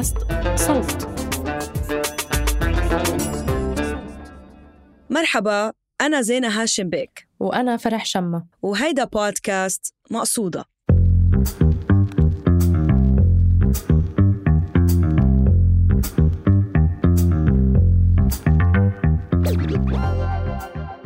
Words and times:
بودكاست 0.00 0.16
صوت. 0.56 1.08
مرحبا 5.10 5.72
أنا 6.00 6.20
زينة 6.22 6.62
هاشم 6.62 6.88
بيك. 6.88 7.28
وأنا 7.40 7.76
فرح 7.76 8.04
شمة. 8.06 8.44
وهيدا 8.62 9.04
بودكاست 9.04 9.94
مقصودة. 10.10 10.64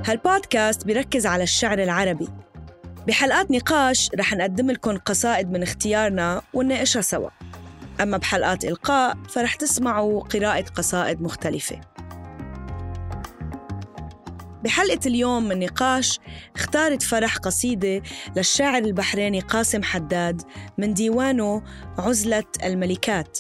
هالبودكاست 0.07 0.87
بيركز 0.87 1.27
على 1.27 1.43
الشعر 1.43 1.83
العربي. 1.83 2.29
بحلقات 3.07 3.51
نقاش 3.51 4.11
رح 4.19 4.35
نقدم 4.35 4.71
لكم 4.71 4.97
قصائد 4.97 5.51
من 5.51 5.63
اختيارنا 5.63 6.43
ونناقشها 6.53 7.03
سوا. 7.03 7.31
أما 8.01 8.17
بحلقات 8.17 8.65
إلقاء 8.65 9.17
فرح 9.29 9.55
تسمعوا 9.55 10.21
قراءة 10.21 10.65
قصائد 10.65 11.23
مختلفة. 11.23 11.81
بحلقة 14.65 15.01
اليوم 15.07 15.49
من 15.49 15.59
نقاش 15.59 16.21
اختارت 16.57 17.03
فرح 17.03 17.37
قصيدة 17.37 18.03
للشاعر 18.37 18.83
البحريني 18.83 19.41
قاسم 19.41 19.83
حداد 19.83 20.43
من 20.79 20.95
ديوانه 20.95 21.63
عزلة 21.99 22.45
الملكات 22.65 23.39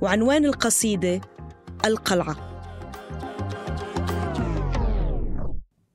وعنوان 0.00 0.44
القصيدة 0.44 1.20
القلعة. 1.84 2.36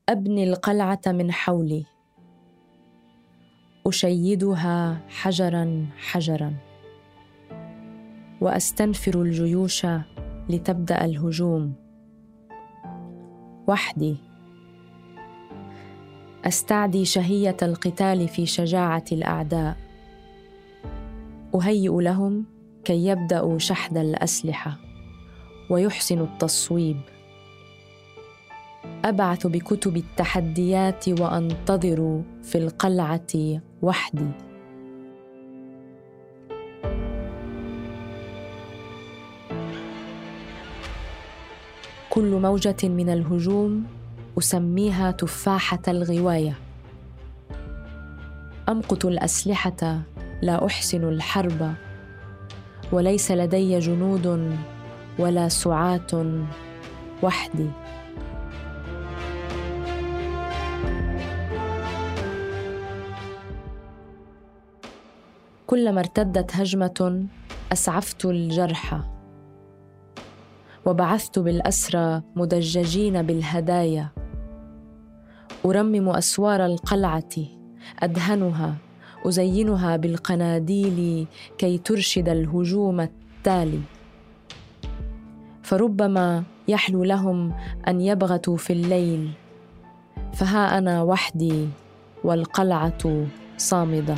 أبني 0.10 0.44
القلعة 0.44 1.02
من 1.08 1.32
حولي 1.32 1.86
أشيدها 3.88 5.02
حجرا 5.10 5.88
حجرا. 5.98 6.67
وأستنفر 8.42 9.22
الجيوش 9.22 9.86
لتبدأ 10.50 11.06
الهجوم. 11.06 11.74
وحدي. 13.68 14.18
أستعدي 16.46 17.06
شهية 17.06 17.58
القتال 17.62 18.28
في 18.28 18.46
شجاعة 18.46 19.06
الأعداء. 19.12 19.78
أهيئ 21.56 22.02
لهم 22.02 22.46
كي 22.84 23.08
يبدأوا 23.08 23.58
شحذ 23.58 23.98
الأسلحة 23.98 24.78
ويحسنوا 25.70 26.26
التصويب. 26.26 26.98
أبعث 29.06 29.48
بكتب 29.48 29.98
التحديات 29.98 31.10
وأنتظر 31.10 32.22
في 32.44 32.58
القلعة 32.58 33.62
وحدي. 33.82 34.47
كل 42.10 42.32
موجة 42.42 42.76
من 42.84 43.10
الهجوم 43.10 43.86
أسميها 44.38 45.12
تفاحة 45.12 45.82
الغواية. 45.88 46.54
أمقت 48.70 49.06
الأسلحة 49.06 50.02
لا 50.42 50.66
أحسن 50.66 51.04
الحرب 51.04 51.74
وليس 52.92 53.32
لدي 53.32 53.80
جنود 53.80 54.58
ولا 55.20 55.50
سعاة 55.50 56.44
وحدي. 57.24 57.70
كلما 65.68 66.00
ارتدت 66.00 66.56
هجمة 66.56 67.26
أسعفت 67.72 68.26
الجرحى 68.26 69.17
وبعثت 70.88 71.40
بالأسرى 71.40 72.22
مدججين 72.36 73.22
بالهدايا. 73.22 74.08
أرمم 75.66 76.10
أسوار 76.10 76.66
القلعة 76.66 77.36
أدهنها 78.00 78.76
أزينها 79.26 79.98
بالقناديل 79.98 81.28
كي 81.58 81.78
ترشد 81.78 82.30
الهجوم 82.30 83.00
التالي. 83.02 83.82
فربما 85.64 86.44
يحلو 86.68 87.04
لهم 87.04 87.54
أن 87.88 88.02
يبغتوا 88.02 88.58
في 88.58 88.74
الليل 88.74 89.32
فها 90.34 90.78
أنا 90.78 91.04
وحدي 91.04 91.68
والقلعة 92.24 93.28
صامدة. 93.58 94.16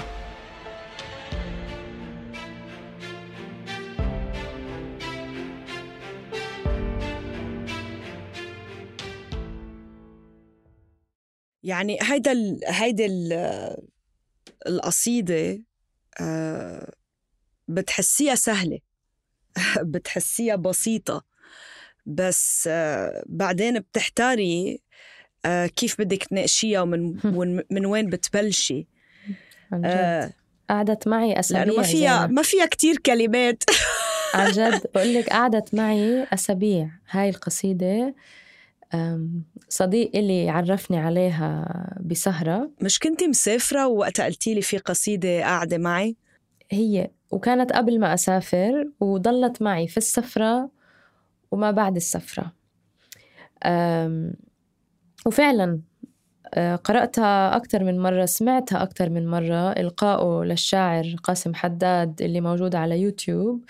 يعني 11.70 11.98
هيدا 12.02 12.32
ال 12.32 12.60
هيدا 12.68 13.06
ال 13.06 13.34
القصيدة 14.68 15.62
آه، 16.22 16.94
بتحسيها 17.68 18.36
سهلة. 18.36 18.80
بتحسيها 19.82 20.56
بسيطة. 20.56 21.24
بس 22.06 22.70
آه، 22.72 23.24
بعدين 23.26 23.80
بتحتاري 23.80 24.80
آه، 25.46 25.68
كيف 25.68 26.02
بدك 26.02 26.24
تناقشيها 26.24 26.82
ومن 26.82 27.16
من 27.72 27.86
وين 27.86 28.10
بتبلشي. 28.10 28.88
قعدت 30.70 31.08
معي 31.08 31.40
أسابيع 31.40 31.64
لأنه 31.64 31.78
ما 31.78 31.84
فيها 31.84 32.28
ما 32.28 32.42
فيها 32.42 32.66
كثير 32.66 32.98
كلمات. 32.98 33.64
عن 34.34 34.52
جد. 34.52 34.82
بقول 34.96 35.14
لك 35.14 35.30
قعدت 35.30 35.74
معي 35.76 36.24
أسابيع. 36.24 36.90
هاي 37.10 37.30
القصيدة 37.30 38.16
صديق 39.70 40.12
إلي 40.16 40.50
عرفني 40.50 40.98
عليها 40.98 41.66
بسهرة. 42.02 42.72
مش 42.82 43.00
كنتي 43.00 43.28
مسافرة 43.28 43.88
ووقتها 43.88 44.26
قلتي 44.26 44.54
لي 44.54 44.62
في 44.62 44.78
قصيدة 44.78 45.40
قاعدة 45.42 45.78
معي؟ 45.78 46.16
هي 46.72 47.10
وكانت 47.32 47.72
قبل 47.72 48.00
ما 48.00 48.14
أسافر 48.14 48.90
وضلت 49.00 49.62
معي 49.62 49.88
في 49.88 49.98
السفرة 49.98 50.70
وما 51.52 51.72
بعد 51.72 51.96
السفرة. 51.96 52.54
وفعلا 55.26 55.82
آه، 56.54 56.76
قرأتها 56.76 57.56
أكثر 57.56 57.84
من 57.84 58.00
مرة 58.00 58.26
سمعتها 58.26 58.84
أكثر 58.84 59.10
من 59.10 59.28
مرة. 59.28 59.72
إلقائه 59.72 60.44
للشاعر 60.44 61.16
قاسم 61.24 61.54
حداد 61.54 62.22
اللي 62.22 62.42
موجود 62.42 62.76
على 62.76 63.02
يوتيوب 63.02 63.64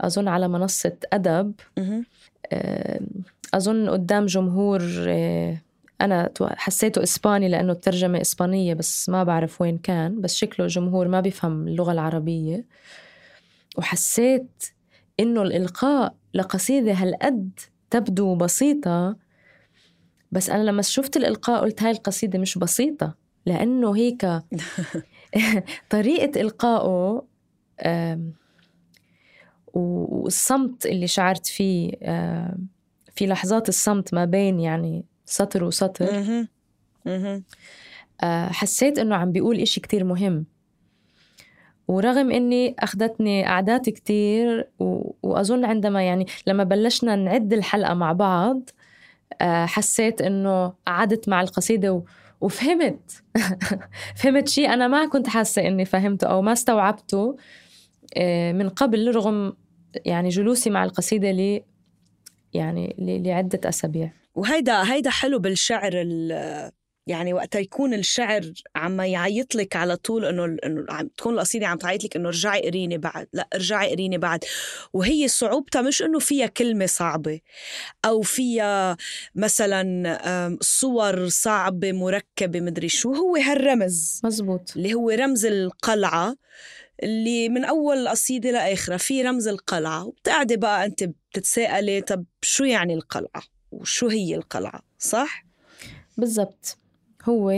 أظن 0.00 0.28
على 0.28 0.48
منصة 0.48 0.96
أدب. 1.12 1.52
أظن 3.56 3.90
قدام 3.90 4.26
جمهور 4.26 4.82
آه، 5.08 5.62
أنا 6.00 6.30
حسيته 6.40 7.02
إسباني 7.02 7.48
لأنه 7.48 7.72
الترجمة 7.72 8.20
إسبانية 8.20 8.74
بس 8.74 9.08
ما 9.08 9.24
بعرف 9.24 9.60
وين 9.60 9.78
كان 9.78 10.20
بس 10.20 10.34
شكله 10.34 10.66
جمهور 10.66 11.08
ما 11.08 11.20
بيفهم 11.20 11.68
اللغة 11.68 11.92
العربية. 11.92 12.64
وحسيت 13.78 14.64
إنه 15.20 15.42
الإلقاء 15.42 16.14
لقصيدة 16.34 16.92
هالقد 16.92 17.50
تبدو 17.90 18.34
بسيطة 18.34 19.16
بس 20.32 20.50
أنا 20.50 20.62
لما 20.62 20.82
شفت 20.82 21.16
الإلقاء 21.16 21.60
قلت 21.60 21.82
هاي 21.82 21.90
القصيدة 21.90 22.38
مش 22.38 22.58
بسيطة 22.58 23.14
لأنه 23.46 23.96
هيك 23.96 24.26
طريقة 25.90 26.40
إلقائه 26.40 27.22
والصمت 29.74 30.86
اللي 30.86 31.06
شعرت 31.06 31.46
فيه 31.46 31.92
في 33.16 33.26
لحظات 33.26 33.68
الصمت 33.68 34.14
ما 34.14 34.24
بين 34.24 34.60
يعني 34.60 35.04
سطر 35.24 35.64
وسطر. 35.64 36.04
آه، 38.22 38.48
حسيت 38.48 38.98
إنه 38.98 39.16
عم 39.16 39.32
بيقول 39.32 39.60
إشي 39.60 39.80
كتير 39.80 40.04
مهم. 40.04 40.46
ورغم 41.88 42.30
إني 42.30 42.76
أخذتني 42.78 43.44
قعدات 43.44 43.90
كتير 43.90 44.70
و... 44.78 45.12
وأظن 45.22 45.64
عندما 45.64 46.02
يعني 46.02 46.26
لما 46.46 46.64
بلشنا 46.64 47.16
نعد 47.16 47.52
الحلقة 47.52 47.94
مع 47.94 48.12
بعض 48.12 48.70
آه، 49.40 49.66
حسيت 49.66 50.20
إنه 50.20 50.72
قعدت 50.86 51.28
مع 51.28 51.40
القصيدة 51.40 51.92
و... 51.92 52.02
وفهمت. 52.40 53.22
فهمت 54.22 54.48
شيء 54.48 54.72
أنا 54.72 54.88
ما 54.88 55.08
كنت 55.08 55.28
حاسة 55.28 55.66
إني 55.66 55.84
فهمته 55.84 56.26
أو 56.26 56.42
ما 56.42 56.52
استوعبته 56.52 57.36
آه، 58.16 58.52
من 58.52 58.68
قبل 58.68 59.14
رغم 59.14 59.52
يعني 60.04 60.28
جلوسي 60.28 60.70
مع 60.70 60.84
القصيدة 60.84 61.30
لي 61.30 61.64
يعني 62.56 62.96
لعدة 63.24 63.68
أسابيع. 63.68 64.12
وهيدا 64.34 64.92
هيدا 64.92 65.10
حلو 65.10 65.38
بالشعر 65.38 65.92
يعني 67.08 67.32
وقتها 67.32 67.58
يكون 67.58 67.94
الشعر 67.94 68.52
عم 68.76 69.00
يعيط 69.00 69.54
لك 69.54 69.76
على 69.76 69.96
طول 69.96 70.24
إنه 70.24 70.44
إنه 70.44 70.86
عم 70.88 71.08
تكون 71.08 71.34
القصيدة 71.34 71.66
عم 71.66 71.78
تعيط 71.78 72.04
لك 72.04 72.16
إنه 72.16 72.28
ارجعي 72.28 72.62
قريني 72.62 72.98
بعد. 72.98 73.26
لا 73.32 73.48
ارجعي 73.54 73.90
قريني 73.90 74.18
بعد. 74.18 74.44
وهي 74.92 75.28
صعوبتها 75.28 75.82
مش 75.82 76.02
إنه 76.02 76.18
فيها 76.18 76.46
كلمة 76.46 76.86
صعبة 76.86 77.40
أو 78.04 78.22
فيها 78.22 78.96
مثلا 79.34 80.58
صور 80.60 81.28
صعبة 81.28 81.92
مركبة 81.92 82.60
مدري 82.60 82.88
شو. 82.88 83.14
هو 83.14 83.36
هالرمز. 83.36 84.20
مزبوط. 84.24 84.72
اللي 84.76 84.94
هو 84.94 85.10
رمز 85.10 85.46
القلعة. 85.46 86.36
اللي 87.02 87.48
من 87.48 87.64
أول 87.64 87.96
القصيدة 87.96 88.50
لآخرها 88.50 88.96
في 88.96 89.22
رمز 89.22 89.48
القلعة. 89.48 90.04
وبتقعدي 90.04 90.56
بقى 90.56 90.86
أنت 90.86 91.04
بتتساءلي 91.04 92.00
طب 92.00 92.24
شو 92.42 92.64
يعني 92.64 92.94
القلعة؟ 92.94 93.42
وشو 93.72 94.08
هي 94.08 94.34
القلعة؟ 94.34 94.80
صح؟ 94.98 95.44
بالضبط. 96.16 96.78
هو 97.24 97.50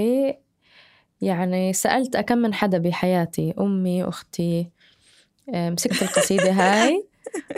يعني 1.20 1.72
سألت 1.72 2.16
أكم 2.16 2.38
من 2.38 2.54
حدا 2.54 2.78
بحياتي 2.78 3.54
أمي 3.60 4.04
أختي 4.04 4.66
آه، 5.54 5.70
مسكت 5.70 6.02
القصيدة 6.02 6.50
هاي. 6.50 7.04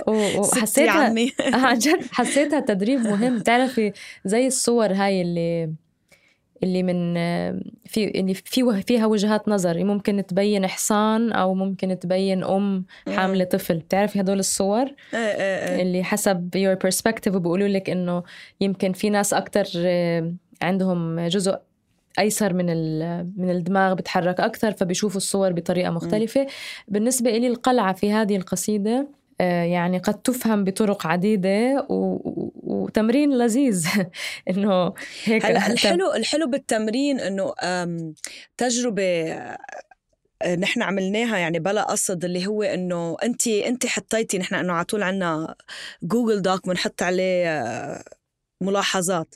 وحسيتها 0.06 1.14
عن 1.40 1.78
جد 1.78 2.06
حسيتها 2.12 2.60
تدريب 2.60 3.00
مهم. 3.00 3.38
تعرفي 3.38 3.92
زي 4.24 4.46
الصور 4.46 4.92
هاي 4.92 5.22
اللي 5.22 5.72
اللي 6.62 6.82
من 6.82 7.14
في 7.84 8.20
اللي 8.20 8.34
في 8.34 8.82
فيها 8.82 9.06
وجهات 9.06 9.48
نظر. 9.48 9.84
ممكن 9.84 10.26
تبين 10.26 10.66
حصان 10.66 11.32
أو 11.32 11.54
ممكن 11.54 11.98
تبين 11.98 12.44
أم 12.44 12.84
حاملة 13.08 13.44
طفل. 13.44 13.78
بتعرفي 13.78 14.20
هدول 14.20 14.38
الصور؟ 14.38 14.84
إيه، 14.84 15.18
إيه، 15.18 15.76
إيه. 15.76 15.82
اللي 15.82 16.04
حسب 16.04 16.50
your 16.56 16.88
perspective 16.88 17.36
بيقولوا 17.36 17.68
لك 17.68 17.90
إنه 17.90 18.22
يمكن 18.60 18.92
في 18.92 19.10
ناس 19.10 19.34
أكثر 19.34 19.66
عندهم 20.62 21.20
جزء 21.26 21.58
أيسر 22.18 22.52
من 22.52 22.66
من 23.36 23.50
الدماغ 23.50 23.94
بتحرك 23.94 24.40
أكثر 24.40 24.72
فبيشوفوا 24.72 25.16
الصور 25.16 25.52
بطريقة 25.52 25.90
مختلفة. 25.90 26.46
بالنسبة 26.88 27.30
لي 27.30 27.46
القلعة 27.46 27.92
في 27.92 28.12
هذه 28.12 28.36
القصيدة 28.36 28.96
آه، 28.98 29.19
يعني 29.44 29.98
قد 29.98 30.22
تفهم 30.22 30.64
بطرق 30.64 31.06
عديدة 31.06 31.86
و... 31.90 32.18
وتمرين 32.54 33.38
لذيذ. 33.38 33.86
إنه 34.50 34.94
هيك 35.24 35.46
هلا 35.46 35.66
الحلو 35.66 36.12
الحلو 36.12 36.46
بالتمرين 36.46 37.20
إنه 37.20 37.54
تجربة 38.56 39.36
آه، 40.42 40.56
نحن 40.56 40.82
عملناها 40.82 41.38
يعني 41.38 41.58
بلا 41.58 41.82
قصد 41.82 42.24
اللي 42.24 42.46
هو 42.46 42.62
إنه 42.62 43.16
انت 43.22 43.46
انت 43.46 43.86
حطيتي 43.86 44.38
نحن 44.38 44.54
إنه 44.54 44.72
على 44.72 44.84
طول 44.84 45.02
عندنا 45.02 45.54
جوجل 46.02 46.42
دوك 46.42 46.66
بنحط 46.66 47.02
عليه 47.02 47.46
آه، 47.46 48.04
ملاحظات. 48.62 49.34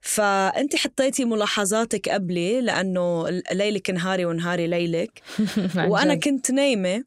فانت 0.00 0.76
حطيتي 0.76 1.24
ملاحظاتك 1.24 2.08
قبلي 2.08 2.60
لأنه 2.60 3.28
ليلك 3.52 3.90
نهاري 3.90 4.24
ونهاري 4.24 4.66
ليلك. 4.66 5.22
وأنا 5.90 6.14
كنت 6.14 6.50
نايمة. 6.50 7.04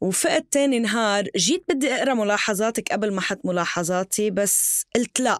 وفقت 0.00 0.46
تاني 0.50 0.78
نهار 0.78 1.24
جيت 1.36 1.64
بدي 1.68 1.92
أقرأ 1.94 2.14
ملاحظاتك 2.14 2.92
قبل 2.92 3.12
ما 3.12 3.20
حط 3.20 3.40
ملاحظاتي 3.44 4.30
بس 4.30 4.86
قلت 4.96 5.20
لا. 5.20 5.38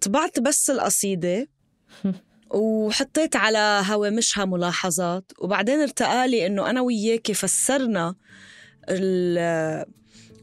طبعت 0.00 0.40
بس 0.40 0.70
القصيدة 0.70 1.48
وحطيت 2.54 3.36
على 3.36 3.82
هوامشها 3.86 4.44
ملاحظات 4.44 5.32
وبعدين 5.38 5.80
ارتقالي 5.80 6.46
إنه 6.46 6.70
أنا 6.70 6.80
وياكي 6.80 7.34
فسرنا 7.34 8.14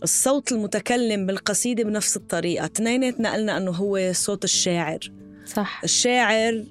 الصوت 0.04 0.52
المتكلم 0.52 1.26
بالقصيدة 1.26 1.84
بنفس 1.84 2.18
الطريقة. 2.18 2.68
تنيناتنا 2.68 3.34
قلنا 3.34 3.58
أنه 3.58 3.72
هو 3.72 4.14
صوت 4.14 4.44
الشاعر. 4.44 5.00
صح. 5.46 5.82
الشاعر 5.84 6.66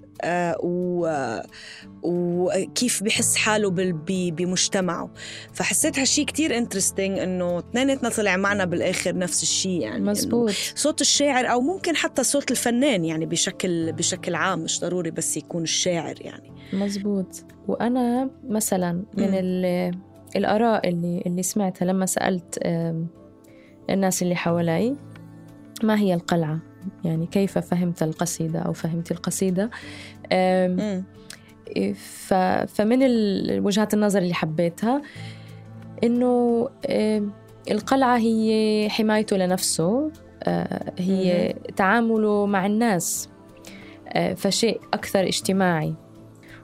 وكيف 2.02 3.02
بحس 3.02 3.36
حاله 3.36 3.70
بمجتمعه. 4.30 5.10
فحسيت 5.52 5.98
هالشي 5.98 6.24
كتير 6.24 6.58
انترستينج 6.58 7.18
إنه 7.18 7.58
اثنيناتنا 7.58 8.08
طلع 8.08 8.36
معنا 8.36 8.64
بالآخر 8.64 9.16
نفس 9.18 9.42
الشيء 9.42 9.80
يعني 9.80 10.04
مزبوط. 10.04 10.50
صوت 10.74 11.00
الشاعر 11.00 11.52
أو 11.52 11.60
ممكن 11.60 11.96
حتى 11.96 12.24
صوت 12.24 12.50
الفنان 12.50 13.04
يعني 13.04 13.26
بشكل 13.26 13.92
بشكل 13.92 14.34
عام 14.34 14.58
مش 14.58 14.80
ضروري 14.80 15.10
بس 15.10 15.36
يكون 15.36 15.62
الشاعر 15.62 16.14
يعني. 16.20 16.52
مزبوط. 16.72 17.44
وأنا 17.68 18.30
مثلا 18.48 18.92
من 18.92 19.34
الآراء 20.36 20.88
اللي 20.88 21.22
اللي 21.26 21.42
سمعتها 21.42 21.86
لما 21.86 22.06
سألت 22.06 22.58
الناس 23.90 24.22
اللي 24.22 24.36
حوالي 24.36 24.96
ما 25.82 25.98
هي 25.98 26.14
القلعة؟ 26.14 26.58
يعني 27.04 27.26
كيف 27.26 27.58
فهمت 27.58 28.02
القصيدة 28.02 28.58
أو 28.58 28.72
فهمت 28.72 29.10
القصيدة؟ 29.10 29.70
فمن 32.66 32.98
وجهات 33.58 33.94
النظر 33.94 34.18
اللي 34.18 34.34
حبيتها 34.34 35.02
إنه 36.04 36.68
القلعة 37.70 38.16
هي 38.16 38.88
حمايته 38.90 39.36
لنفسه 39.36 40.10
آه، 40.42 40.92
هي 40.98 41.54
تعامله 41.76 42.46
مع 42.46 42.66
الناس 42.66 43.28
آه، 44.08 44.34
فشيء 44.34 44.80
أكثر 44.94 45.26
اجتماعي. 45.26 45.94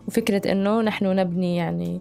وفكرة 0.09 0.53
إنه 0.53 0.81
نحن 0.83 1.07
نبني 1.07 1.57
يعني 1.57 2.01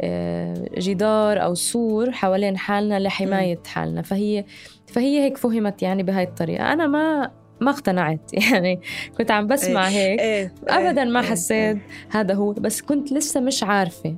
آه، 0.00 0.68
جدار 0.78 1.44
أو 1.44 1.54
سور 1.54 2.10
حوالين 2.10 2.56
حالنا 2.56 3.00
لحماية 3.00 3.60
حالنا. 3.66 4.02
فهي 4.02 4.44
فهي 4.86 5.20
هيك 5.20 5.36
فهمت 5.36 5.82
يعني 5.82 6.02
بهاي 6.02 6.24
الطريقة. 6.24 6.72
أنا 6.72 6.86
ما 6.86 7.30
ما 7.60 7.70
اقتنعت. 7.70 8.20
يعني 8.52 8.80
كنت 9.18 9.30
عم 9.30 9.46
بسمع 9.46 9.88
إيه، 9.88 9.94
هيك. 9.94 10.20
إيه. 10.20 10.54
ابدا 10.68 11.04
ما 11.04 11.20
إيه، 11.20 11.26
حسيت 11.26 11.78
هذا 12.10 12.34
هو. 12.34 12.52
بس 12.52 12.82
كنت 12.82 13.12
لسه 13.12 13.40
مش 13.40 13.62
عارفة. 13.62 14.16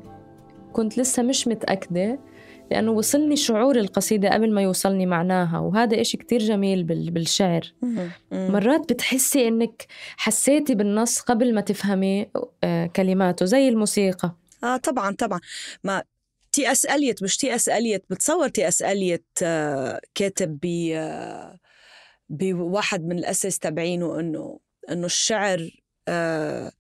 كنت 0.73 0.99
لسه 0.99 1.23
مش 1.23 1.49
متأكدة. 1.49 2.19
لأنه 2.71 2.91
وصلني 2.91 3.37
شعور 3.37 3.77
القصيدة 3.77 4.29
قبل 4.29 4.55
ما 4.55 4.63
يوصلني 4.63 5.07
معناها. 5.07 5.59
وهذا 5.59 6.01
إشي 6.01 6.17
كتير 6.17 6.41
جميل 6.41 6.85
بالشعر. 6.85 7.73
مرات 8.33 8.93
بتحسي 8.93 9.49
إنك 9.49 9.87
حسيتي 10.17 10.75
بالنص 10.75 11.21
قبل 11.21 11.55
ما 11.55 11.61
تفهمي 11.61 12.27
آه، 12.65 12.87
كلماته 12.87 13.47
زي 13.47 13.69
الموسيقى. 13.69 14.35
آه 14.65 14.77
طبعا 14.77 15.15
طبعا. 15.15 15.41
ما 15.85 16.03
T.S. 16.53 16.85
Eliot 16.85 17.23
مش 17.23 17.37
T.S. 17.37 17.69
Eliot 17.69 18.05
بتصور 18.11 18.49
T.S. 18.49 18.83
Eliot 18.83 19.27
آه 19.43 20.01
كاتب 20.15 20.59
ب 20.63 20.93
آه 20.95 21.59
بواحد 22.31 23.05
من 23.05 23.19
ال 23.19 23.25
essays 23.25 23.59
تبعينه 23.59 24.21
إنه 24.21 24.61
إنه 24.91 25.07
الشعر 25.07 25.71
آه 26.09 26.73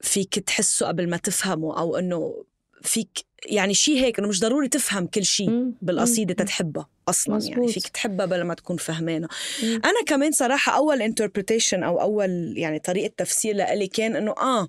فيك 0.00 0.38
تحسه 0.38 0.86
قبل 0.86 1.08
ما 1.08 1.16
تفهمه 1.16 1.78
أو 1.78 1.96
إنه 1.96 2.44
فيك 2.82 3.08
يعني 3.46 3.74
شيء 3.74 4.00
هيك 4.00 4.18
إنه 4.18 4.28
مش 4.28 4.40
ضروري 4.40 4.68
تفهم 4.68 5.06
كل 5.06 5.24
شيء 5.24 5.72
بالقصيدة 5.82 6.34
تتحبها 6.34 6.88
أصلا 7.08 7.36
مزبوط. 7.36 7.56
يعني 7.58 7.72
فيك 7.72 7.88
تحبها 7.88 8.26
بلا 8.26 8.44
ما 8.44 8.54
تكون 8.54 8.76
فهمانة. 8.76 9.28
أنا 9.62 10.04
كمان 10.06 10.32
صراحة 10.32 10.76
أول 10.76 11.02
interpretation 11.02 11.82
أو 11.82 12.00
أول 12.00 12.54
يعني 12.56 12.78
طريقة 12.78 13.12
تفسير 13.16 13.54
لإلي 13.56 13.86
كان 13.86 14.16
إنه 14.16 14.30
آه 14.30 14.68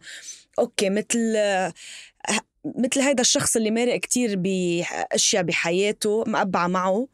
أوكي 0.60 0.90
مثل 0.90 1.36
مثل 2.66 3.00
هيدا 3.02 3.22
الشخص 3.22 3.56
اللي 3.56 3.72
مارق 3.72 4.00
كتير 4.00 4.36
بأشياء 4.36 5.44
بحياته 5.44 6.24
مقبعه 6.28 6.68
معه. 6.68 7.08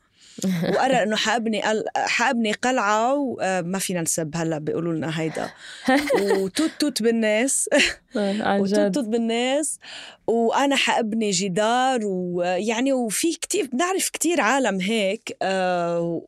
وقرر 0.45 1.03
إنه 1.03 1.15
ح 1.15 1.27
ابني 1.27 1.61
ح 1.95 2.09
ابني 2.09 2.51
قلعة 2.51 3.13
وما 3.15 3.79
فينا 3.79 4.01
نسب 4.01 4.31
هلأ 4.35 4.57
بيقولوا 4.57 4.93
لنا 4.93 5.19
هيدا. 5.21 5.49
وتوت 6.21 6.71
توت 6.79 7.01
بالناس. 7.03 7.69
وتوت 8.15 8.95
توت 8.95 9.07
بالناس. 9.07 9.79
وأنا 10.27 10.75
ح 10.75 10.89
ابني 10.89 11.31
جدار 11.31 11.99
ويعني 12.03 12.93
وفي 12.93 13.33
كتير 13.33 13.69
بنعرف 13.73 14.09
كتير 14.09 14.41
عالم 14.41 14.81
هيك 14.81 15.37
آه، 15.41 16.21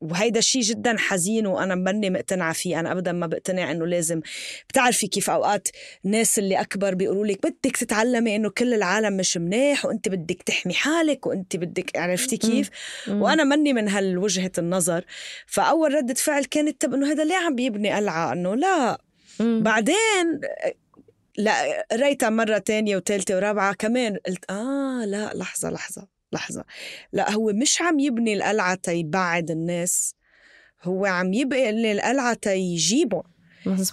وهيدا 0.00 0.38
الشيء 0.38 0.62
جدا 0.62 0.96
حزين 0.98 1.46
وأنا 1.46 1.74
ماني 1.74 2.10
مقتنعة 2.10 2.52
فيه. 2.52 2.80
أنا 2.80 2.92
ابدا 2.92 3.12
ما 3.12 3.26
بقتنع 3.26 3.70
إنه 3.70 3.86
لازم. 3.86 4.20
بتعرفي 4.68 5.06
كيف 5.06 5.30
أوقات 5.30 5.68
الناس 6.04 6.38
اللي 6.38 6.60
أكبر 6.60 6.94
بيقولوا 6.94 7.26
لك 7.26 7.46
بدك 7.46 7.76
تتعلمي 7.76 8.36
إنه 8.36 8.50
كل 8.50 8.74
العالم 8.74 9.16
مش 9.16 9.36
منيح 9.36 9.84
وأنت 9.84 10.08
بدك 10.08 10.42
تحمي 10.42 10.74
حالك 10.74 11.26
وأنت 11.26 11.56
بدك 11.56 11.98
عرفتي 11.98 12.36
كيف؟ 12.36 12.70
وأنا 13.08 13.44
ماني 13.44 13.72
من 13.72 13.88
هالوجهة 13.88 14.52
النظر. 14.58 15.04
فأول 15.46 15.94
ردة 15.94 16.14
فعل 16.14 16.44
كانت 16.44 16.80
طب 16.80 16.94
إنه 16.94 17.12
هذا 17.12 17.24
ليه 17.24 17.36
عم 17.36 17.54
بيبني 17.54 17.92
قلعة؟ 17.92 18.32
إنه 18.32 18.54
لا. 18.54 19.00
بعدين 19.40 20.40
لا 21.36 21.86
قريتها 21.90 22.30
مرة 22.30 22.58
تانية 22.58 22.96
وثالثة 22.96 23.36
ورابعة 23.36 23.74
كمان. 23.74 24.16
قلت 24.26 24.50
آه 24.50 25.04
لا 25.04 25.32
لحظة 25.34 25.70
لحظة. 25.70 26.19
لحظة. 26.32 26.64
لا 27.12 27.30
هو 27.32 27.52
مش 27.52 27.82
عم 27.82 27.98
يبني 27.98 28.34
القلعة 28.34 28.74
تيبعد 28.74 29.50
الناس 29.50 30.14
هو 30.82 31.06
عم 31.06 31.32
يبني 31.32 31.92
القلعة 31.92 32.34
تيجيبهم. 32.34 33.22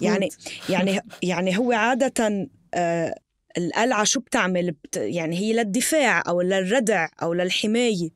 يعني 0.02 0.28
يعني 0.68 1.00
يعني 1.22 1.58
هو 1.58 1.72
عادة 1.72 2.48
آه 2.74 3.14
القلعة 3.58 4.04
شو 4.04 4.20
بتعمل؟ 4.20 4.70
بت 4.70 4.96
يعني 4.96 5.36
هي 5.36 5.52
للدفاع 5.52 6.22
أو 6.28 6.40
للردع 6.40 7.08
أو 7.22 7.34
للحماية 7.34 8.10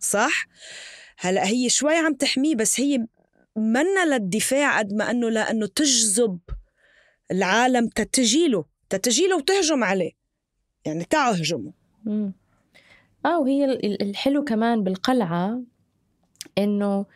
صح؟ 0.00 0.46
هلأ 1.18 1.46
هي 1.46 1.68
شوي 1.68 1.94
عم 1.96 2.14
تحميه 2.14 2.54
بس 2.54 2.80
هي 2.80 3.06
منا 3.56 4.14
للدفاع 4.14 4.78
قد 4.78 4.92
ما 4.92 5.10
إنه 5.10 5.30
لأنه 5.30 5.66
تجذب 5.66 6.38
العالم 7.30 7.88
تتجيله 7.88 8.64
تتجيله 8.90 9.36
وتهجم 9.36 9.84
عليه. 9.84 10.12
يعني 10.84 11.04
تعوا 11.04 11.34
هجموا 11.34 11.72
آه 13.28 13.40
وهي 13.40 13.64
الحلو 13.84 14.44
كمان 14.44 14.84
بالقلعة 14.84 15.60
إنه 16.58 17.06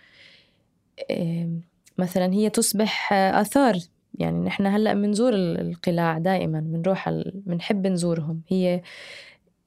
مثلا 1.98 2.32
هي 2.32 2.50
تصبح 2.50 3.12
آثار. 3.12 3.78
يعني 4.18 4.44
نحن 4.44 4.66
هلأ 4.66 4.94
بنزور 4.94 5.34
القلاع 5.34 6.18
دائما 6.18 6.60
بنروح 6.60 7.10
بنحب 7.34 7.86
نزورهم. 7.86 8.42
هي 8.48 8.82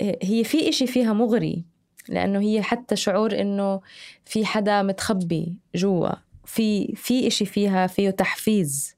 هي 0.01 0.43
في 0.43 0.69
إشي 0.69 0.87
فيها 0.87 1.13
مغري 1.13 1.63
لأنه 2.09 2.39
هي 2.39 2.61
حتى 2.61 2.95
شعور 2.95 3.41
إنه 3.41 3.81
في 4.25 4.45
حدا 4.45 4.81
متخبي 4.81 5.55
جوا. 5.75 6.09
في 6.45 6.95
في 6.95 7.27
إشي 7.27 7.45
فيها 7.45 7.87
فيه 7.87 8.09
تحفيز. 8.09 8.95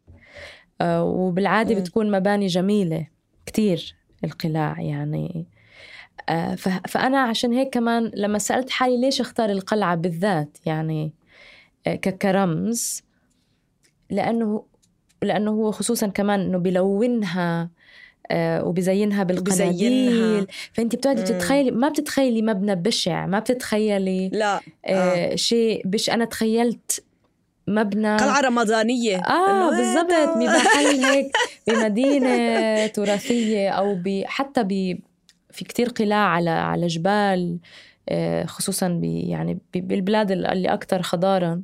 آه، 0.82 1.04
وبالعادة 1.04 1.76
م. 1.76 1.80
بتكون 1.80 2.12
مباني 2.12 2.48
جميلة 2.48 3.08
كتير 3.46 3.96
القلاع. 4.24 4.82
يعني 4.82 5.46
فأنا 6.88 7.22
عشان 7.22 7.54
هيك 7.54 7.70
كمان 7.74 8.12
لما 8.16 8.38
سألت 8.40 8.70
حالي 8.70 9.02
ليش 9.02 9.22
أختار 9.22 9.50
القلعة 9.50 9.96
بالذات 9.96 10.58
يعني 10.66 11.12
آه، 11.88 11.96
كرمز 11.96 13.04
لأنه 14.10 14.64
لأنه 15.22 15.52
هو 15.52 15.72
خصوصا 15.72 16.08
كمان 16.08 16.40
إنه 16.40 16.58
بلونها 16.58 17.70
آه، 18.32 18.64
وبزينها 18.66 19.24
بالقناديل. 19.24 20.48
فأنت 20.74 20.96
بتقعدي 20.96 21.22
بتتخيلي 21.22 21.72
ما 21.72 21.90
بتتخيلي 21.90 22.42
مبنى 22.42 22.76
بشع 22.76 23.26
ما 23.26 23.40
بتتخيلي 23.40 24.30
لا 24.34 24.62
آه. 24.86 25.36
شيء 25.36 25.82
بش 25.86 26.10
أنا 26.10 26.26
تخيلت 26.26 27.04
مبنى. 27.68 28.18
قلعة 28.18 28.42
رمضانية. 28.42 29.18
آه 29.18 29.70
بالضبط. 29.70 30.38
بمحل 30.38 31.04
هيك 31.06 31.32
بمدينة 31.68 32.88
تراثية 32.88 33.70
أو 33.70 33.96
ب... 33.96 34.24
حتى 34.26 34.64
ب... 34.64 35.00
في 35.58 35.66
كتير 35.66 35.90
قلاع 35.90 36.28
على 36.28 36.50
على 36.50 36.88
جبال 36.88 37.60
آه، 38.10 38.46
خصوصا 38.46 39.02
يعني 39.04 39.58
بالبلاد 39.74 40.32
اللي 40.32 40.74
أكثر 40.74 41.02
خضارا 41.02 41.64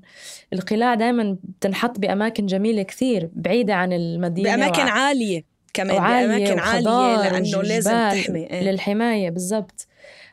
القلاع 0.54 0.94
دائما 0.96 1.38
بتنحط 1.44 2.00
بأماكن 2.00 2.46
جميلة 2.46 2.84
كثير 2.84 3.30
بعيدة 3.34 3.76
عن 3.76 3.94
المدينة 3.94 4.56
بأماكن 4.56 4.84
وع... 4.84 4.90
عالية 4.90 5.44
كمان 5.74 5.96
بأماكن 5.96 6.60
عالية 6.60 7.30
لأنه 7.30 7.62
لازم 7.62 7.92
تحمي 7.92 8.40
إيه؟ 8.40 8.72
للحماية 8.72 9.30
بالضبط. 9.30 9.88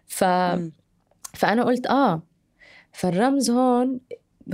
ف... 0.07 0.25
فأنا 1.35 1.65
قلت 1.65 1.87
آه 1.87 2.23
فالرمز 2.93 3.51
هون 3.51 4.01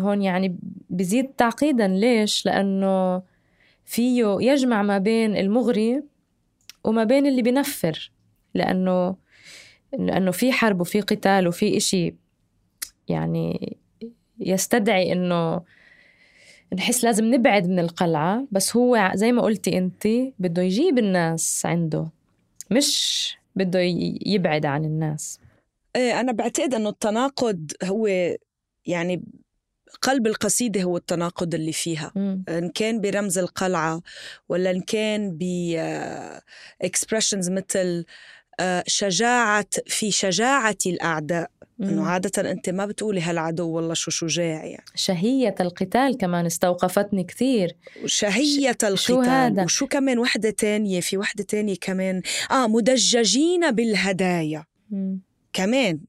هون 0.01 0.23
يعني 0.23 0.57
بزيد 0.91 1.27
تعقيدا. 1.27 1.89
ليش؟ 1.89 2.47
لأنه 2.47 3.23
فيه 3.85 4.37
يجمع 4.41 4.83
ما 4.83 4.99
بين 4.99 5.37
المغري 5.37 6.03
وما 6.85 7.05
بين 7.05 7.27
اللي 7.27 7.43
بنفر. 7.43 8.16
لأنه 8.57 9.17
لأنه 9.99 10.31
في 10.31 10.53
حرب 10.53 10.81
وفي 10.81 11.01
قتال 11.01 11.49
وفي 11.49 11.77
إشي 11.77 12.15
يعني 13.09 13.77
يستدعي 14.41 15.13
إنه 15.13 15.63
نحس 16.75 17.05
لازم 17.05 17.25
نبعد 17.25 17.67
من 17.69 17.79
القلعة. 17.79 18.47
بس 18.51 18.77
هو 18.77 19.11
زي 19.15 19.33
ما 19.33 19.43
قلتي 19.43 19.79
أنت 19.79 20.09
بده 20.39 20.63
يجيب 20.63 20.99
الناس 20.99 21.67
عنده 21.67 22.09
مش 22.71 23.37
بده 23.57 23.81
يبعد 24.27 24.67
عن 24.67 24.85
الناس. 24.85 25.41
إيه 25.97 26.21
أنا 26.21 26.33
بعتقد 26.33 26.75
أنه 26.75 26.89
التناقض 26.89 27.73
هو 27.85 28.07
يعني 28.87 29.23
قلب 30.03 30.27
القصيدة 30.27 30.83
هو 30.83 30.97
التناقض 30.97 31.55
اللي 31.55 31.73
فيها. 31.73 32.13
م. 32.17 32.43
إن 32.49 32.69
كان 32.69 33.01
برمز 33.01 33.39
القلعة 33.39 34.03
ولا 34.49 34.71
إن 34.71 34.81
كان 34.81 35.39
ب 35.41 35.45
expressions 36.85 37.51
مثل 37.51 37.77
آه، 37.77 38.05
شجاعة 38.87 39.67
في 39.87 40.11
شجاعة 40.11 40.79
الأعداء. 40.87 41.51
إنه 41.81 42.07
عادة 42.07 42.51
أنت 42.51 42.71
ما 42.71 42.87
بتقولي 42.87 43.21
هالعدو 43.21 43.69
والله 43.69 43.95
شو 43.95 44.11
شجاع 44.11 44.65
يعني. 44.65 44.85
شهية 44.95 45.55
القتال 45.61 46.19
كمان 46.19 46.47
استوقفتني 46.47 47.25
كثير. 47.25 47.77
شهية 48.07 48.69
القتال 48.71 48.99
شو 48.99 49.21
هذا؟ 49.21 49.65
وشو 49.65 49.87
كمان 49.87 50.19
وحدة 50.19 50.51
تانية 50.51 51.01
في 51.01 51.19
وحدة 51.19 51.45
تانية 51.45 51.75
كمان. 51.81 52.23
آه 52.51 52.67
مدججين 52.67 53.71
بالهدايا. 53.71 54.65
مم. 54.91 55.21
كمان. 55.53 56.01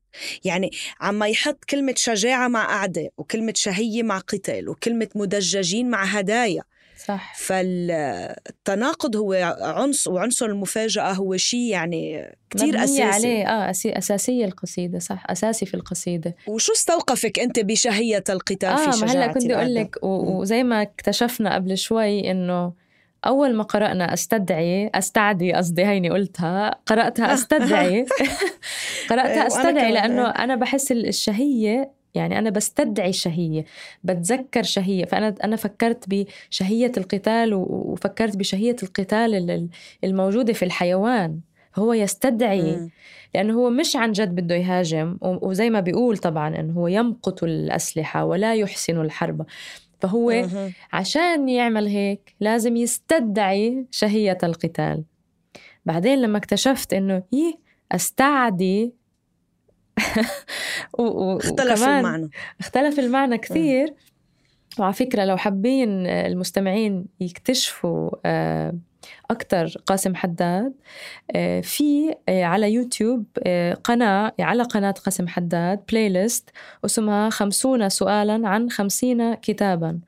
يعني 0.44 0.72
عم 1.02 1.24
يحط 1.24 1.66
كلمة 1.66 1.94
شجاعة 1.98 2.48
مع 2.48 2.74
أعداء 2.74 3.10
وكلمة 3.18 3.54
شهية 3.56 4.04
مع 4.04 4.18
قتال 4.18 4.70
وكلمة 4.70 5.08
مدججين 5.16 5.90
مع 5.90 6.04
هدايا. 6.04 6.64
صح. 7.06 7.34
فالتناقض 7.36 9.16
هو 9.16 9.34
عنصر 9.62 10.12
وعنصر 10.12 10.46
المفاجأة 10.46 11.12
هو 11.14 11.38
شيء 11.38 11.70
يعني 11.70 12.36
كتير 12.50 12.84
أساسي. 12.84 13.04
عليه. 13.04 13.46
آه 13.48 13.70
أساسية 13.72 14.46
القصيدة 14.46 15.00
صح. 15.00 15.24
أساسي 15.30 15.66
في 15.66 15.74
القصيدة. 15.74 16.36
وشو 16.48 16.74
استوقفك 16.74 17.40
أنت 17.40 17.60
بشهية 17.60 18.24
القتال 18.30 18.70
آه 18.70 18.92
في 18.92 18.98
شجاعة 18.98 19.12
هلأ 19.12 19.34
كنت 19.34 19.52
أقول 19.52 19.76
لك 19.76 19.96
وزي 20.04 20.64
ما 20.64 20.82
اكتشفنا 20.82 21.56
قبل 21.56 21.78
شوي 21.78 22.32
إنه 22.32 22.74
أول 23.26 23.56
ما 23.56 23.64
قرأنا 23.64 24.14
أستدعي 24.14 24.88
أستعدي 24.96 25.54
قصدي 25.54 25.86
هيني 25.86 26.10
قلتها 26.10 26.76
قرأتها 26.86 27.34
أستدعي. 27.34 28.06
قرأتها 29.10 29.42
إيه، 29.42 29.48
أستدعي 29.48 29.92
لأنه 29.92 30.30
أنا 30.30 30.56
بحس 30.56 30.92
الشهية 30.92 31.92
يعني 32.16 32.40
أنا 32.40 32.50
بستدعي 32.50 33.14
شهية 33.14 33.66
بتذكر 34.04 34.64
شهية. 34.64 35.06
فأنا 35.06 35.36
أنا 35.44 35.56
فكرت 35.56 36.06
بشهية 36.08 36.92
القتال 36.98 37.54
وفكرت 37.54 38.38
بشهية 38.38 38.76
القتال 38.84 39.70
الموجودة 40.04 40.54
في 40.54 40.66
الحيوان. 40.66 41.40
هو 41.76 41.94
يستدعي 41.94 42.90
لأنه 43.36 43.54
هو 43.54 43.70
مش 43.70 43.96
عن 43.96 44.12
جد 44.12 44.36
بده 44.36 44.56
يهاجم 44.56 45.18
وزي 45.22 45.70
ما 45.70 45.80
بيقول 45.80 46.18
طبعا 46.18 46.60
أنه 46.60 46.74
هو 46.74 46.88
يمقت 46.88 47.44
الأسلحة 47.44 48.26
ولا 48.26 48.56
يحسن 48.56 49.02
الحرب. 49.02 49.46
فهو 50.00 50.48
عشان 50.94 51.50
يعمل 51.50 51.88
هيك 51.88 52.36
لازم 52.40 52.76
يستدعي 52.76 53.86
شهية 53.92 54.38
القتال. 54.44 55.04
بعدين 55.86 56.22
لما 56.22 56.38
اكتشفت 56.38 56.94
إنه 56.94 57.24
يه 57.32 57.54
أستعدي. 57.92 58.94
اختلف 61.00 61.84
المعنى. 61.84 62.30
اختلف 62.60 63.00
المعنى 63.00 63.38
كثير. 63.38 63.94
وعلى 64.80 64.94
فكرة 64.94 65.26
لو 65.26 65.38
حابين 65.38 66.08
المستمعين 66.08 67.06
يكتشفوا 67.20 68.10
آه، 68.26 68.74
أكثر 69.32 69.74
قاسم 69.86 70.16
حداد 70.16 70.74
آه، 71.36 71.62
في 71.62 72.16
آه، 72.30 72.44
على 72.44 72.74
يوتيوب 72.74 73.26
قناة 73.84 74.34
على 74.40 74.64
قناة 74.64 74.92
قاسم 74.92 75.28
حداد 75.28 75.80
playlist 75.92 76.50
اسمها 76.86 77.30
خمسون 77.30 77.90
سؤالا 77.90 78.48
عن 78.48 78.70
خمسين 78.70 79.34
كتابا. 79.34 80.00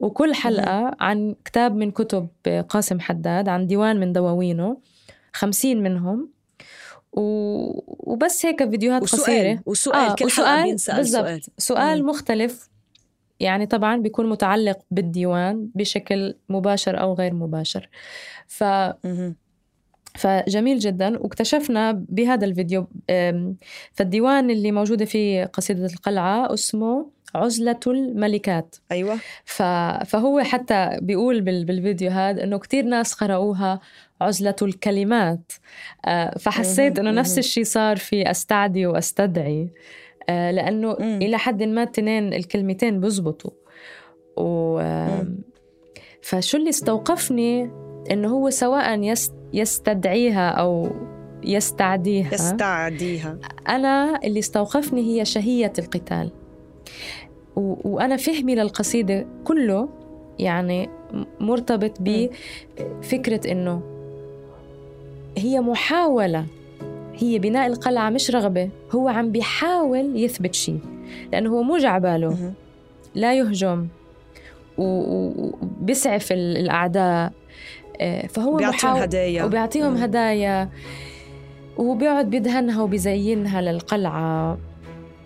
وكل 0.00 0.34
حلقة 0.34 0.96
عن 1.00 1.34
كتاب 1.44 1.76
من 1.76 1.90
كتب 1.90 2.28
قاسم 2.68 3.00
حداد 3.00 3.48
عن 3.48 3.66
ديوان 3.66 4.00
من 4.00 4.12
دواوينه 4.12 4.76
خمسين 5.32 5.82
منهم. 5.82 6.37
وبس 7.12 8.46
هيك 8.46 8.70
فيديوهات 8.70 9.02
وسؤال 9.02 9.22
قصيرة. 9.22 9.62
وسؤال 9.66 10.10
آه 10.10 10.14
كل 10.14 10.24
وسؤال 10.24 10.70
بالزبط. 10.70 11.24
سؤال. 11.24 11.40
سؤال. 11.58 12.06
مختلف. 12.06 12.68
يعني 13.40 13.66
طبعا 13.66 13.96
بيكون 13.96 14.28
متعلق 14.28 14.78
بالديوان 14.90 15.68
بشكل 15.74 16.34
مباشر 16.48 17.00
أو 17.00 17.14
غير 17.14 17.34
مباشر. 17.34 17.88
ف 18.46 18.64
مم. 19.04 19.36
فجميل 20.14 20.78
جدا. 20.78 21.18
واكتشفنا 21.18 21.92
بهذا 21.92 22.44
الفيديو 22.44 22.86
فالديوان 23.92 24.50
اللي 24.50 24.72
موجودة 24.72 25.04
في 25.04 25.44
قصيدة 25.44 25.86
القلعة 25.86 26.54
اسمه 26.54 27.10
عزلة 27.34 27.80
الملكات. 27.86 28.76
أيوة. 28.92 29.18
فهو 30.04 30.40
حتى 30.40 30.98
بيقول 31.02 31.40
بالفيديو 31.40 32.10
هذا 32.10 32.44
إنه 32.44 32.58
كتير 32.58 32.84
ناس 32.84 33.14
قرأوها 33.14 33.80
عزلة 34.20 34.56
الكلمات. 34.62 35.52
آه، 36.06 36.38
فحسيت 36.38 36.98
إنه 36.98 37.10
نفس 37.10 37.38
الشيء 37.38 37.64
صار 37.64 37.96
في 37.96 38.30
أستعدي 38.30 38.86
وأستدعي. 38.86 39.68
آه، 40.28 40.50
لأنه 40.50 40.92
إلى 40.92 41.38
حد 41.38 41.62
ما 41.62 41.82
التنين 41.82 42.34
الكلمتين 42.34 43.00
بزبطوا. 43.00 43.50
و 44.36 44.80
فشو 46.22 46.58
اللي 46.58 46.68
استوقفني؟ 46.68 47.70
إنه 48.10 48.28
هو 48.28 48.50
سواء 48.50 49.14
يستدعيها 49.52 50.50
أو 50.50 50.90
يستعديها. 51.44 52.34
يستعديها. 52.34 53.38
أنا 53.68 54.20
اللي 54.24 54.38
استوقفني 54.38 55.00
هي 55.00 55.24
شهية 55.24 55.72
القتال. 55.78 56.32
و... 57.56 57.74
وأنا 57.84 58.16
فهمي 58.16 58.54
للقصيدة 58.54 59.26
كله 59.44 59.88
يعني 60.38 60.90
مرتبط 61.40 61.98
بفكرة 62.00 63.52
إنه 63.52 63.97
هي 65.38 65.60
محاولة. 65.60 66.46
هي 67.14 67.38
بناء 67.38 67.66
القلعة 67.66 68.10
مش 68.10 68.30
رغبة 68.30 68.70
هو 68.92 69.08
عم 69.08 69.32
بيحاول 69.32 70.16
يثبت 70.16 70.54
شيء 70.54 70.80
لأنه 71.32 71.50
هو 71.50 71.62
مو 71.62 71.78
جعباله 71.78 72.52
لا 73.14 73.34
يهجم 73.34 73.88
وبيسعف 74.78 76.32
الأعداء. 76.32 77.32
آه، 78.00 78.26
فهو 78.26 78.56
بيعطيهم 78.56 78.96
هدايا. 78.96 79.44
وبيعطيهم 79.44 79.96
هدايا. 79.96 80.68
وبيقعد 81.76 82.30
بيدهنها 82.30 82.82
وبيزينها 82.82 83.60
للقلعة. 83.60 84.58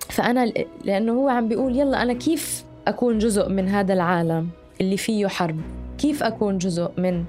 فأنا 0.09 0.53
لأنه 0.85 1.13
هو 1.13 1.29
عم 1.29 1.49
بيقول 1.49 1.77
يلا 1.77 2.03
أنا 2.03 2.13
كيف 2.13 2.65
أكون 2.89 3.19
جزء 3.19 3.49
من 3.49 3.69
هذا 3.69 3.93
العالم 3.93 4.49
اللي 4.81 4.97
فيه 4.97 5.27
حرب؟ 5.27 5.61
كيف 5.99 6.23
أكون 6.23 6.59
جزء 6.59 6.91
من 6.99 7.25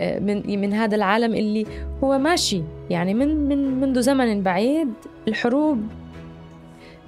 من 0.00 0.60
من 0.60 0.72
هذا 0.72 0.96
العالم 0.96 1.34
اللي 1.34 1.66
هو 2.04 2.18
ماشي. 2.18 2.62
يعني 2.90 3.14
من 3.14 3.48
من 3.48 3.80
منذ 3.80 4.00
زمن 4.00 4.42
بعيد 4.42 4.92
الحروب 5.28 5.82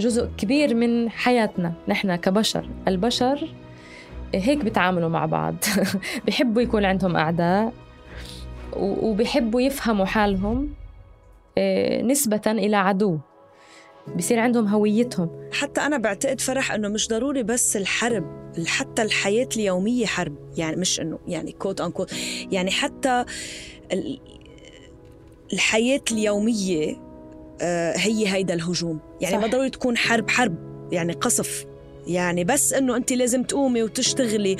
جزء 0.00 0.28
كبير 0.38 0.74
من 0.74 1.10
حياتنا 1.10 1.72
نحن 1.88 2.16
كبشر. 2.16 2.68
البشر 2.88 3.48
هيك 4.34 4.64
بيتعاملوا 4.64 5.08
مع 5.08 5.26
بعض. 5.26 5.54
بيحبوا 6.26 6.62
يكون 6.62 6.84
عندهم 6.84 7.16
أعداء 7.16 7.72
وبيحبوا 8.76 9.60
يفهموا 9.60 10.06
حالهم 10.06 10.68
آه، 11.58 12.02
نسبة 12.02 12.42
إلى 12.46 12.76
عدو. 12.76 13.18
بصير 14.16 14.38
عندهم 14.38 14.66
هويتهم. 14.66 15.30
حتى 15.52 15.80
أنا 15.80 15.98
بعتقد 15.98 16.40
فرح 16.40 16.72
إنه 16.72 16.88
مش 16.88 17.08
ضروري 17.08 17.42
بس 17.42 17.76
الحرب 17.76 18.40
حتى 18.66 19.02
الحياة 19.02 19.48
اليومية 19.56 20.06
حرب. 20.06 20.36
يعني 20.56 20.76
مش 20.76 21.00
إنه 21.00 21.18
يعني 21.28 21.52
كوت 21.52 21.80
أن 21.80 21.90
كوت 21.90 22.12
يعني 22.52 22.70
حتى 22.70 23.24
الحياة 25.52 26.00
اليومية 26.12 26.96
آه، 27.62 27.96
هي 27.96 28.28
هيدا 28.28 28.54
الهجوم. 28.54 28.98
يعني 29.20 29.36
صح. 29.36 29.40
ما 29.42 29.46
ضروري 29.46 29.70
تكون 29.70 29.96
حرب 29.96 30.30
حرب. 30.30 30.56
يعني 30.92 31.12
قصف. 31.12 31.66
يعني 32.10 32.44
بس 32.44 32.72
إنه 32.72 32.96
أنت 32.96 33.12
لازم 33.12 33.42
تقومي 33.42 33.82
وتشتغلي 33.82 34.56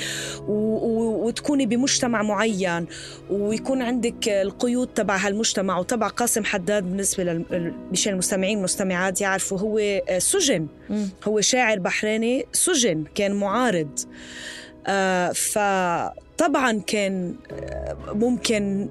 و... 0.47 0.51
و... 0.51 1.27
وتكوني 1.27 1.65
بمجتمع 1.65 2.21
معين 2.21 2.85
ويكون 3.29 3.81
عندك 3.81 4.29
القيود 4.29 4.87
تبع 4.87 5.17
هالمجتمع 5.17 5.77
وتبع 5.79 6.07
قاسم 6.07 6.43
حداد 6.43 6.83
بالنسبة 6.83 7.23
لل... 7.23 7.73
مشان 7.91 8.13
المستمعين 8.13 8.57
والمستمعات 8.57 9.21
يعرفوا 9.21 9.59
هو 9.59 10.01
سجن 10.17 10.67
م. 10.89 11.05
هو 11.23 11.41
شاعر 11.41 11.79
بحريني 11.79 12.45
سجن 12.51 13.03
كان 13.15 13.31
معارض 13.31 13.99
آه 14.87 15.31
فطبعا 15.31 16.81
كان 16.87 17.35
آه، 17.51 17.97
ممكن 18.13 18.89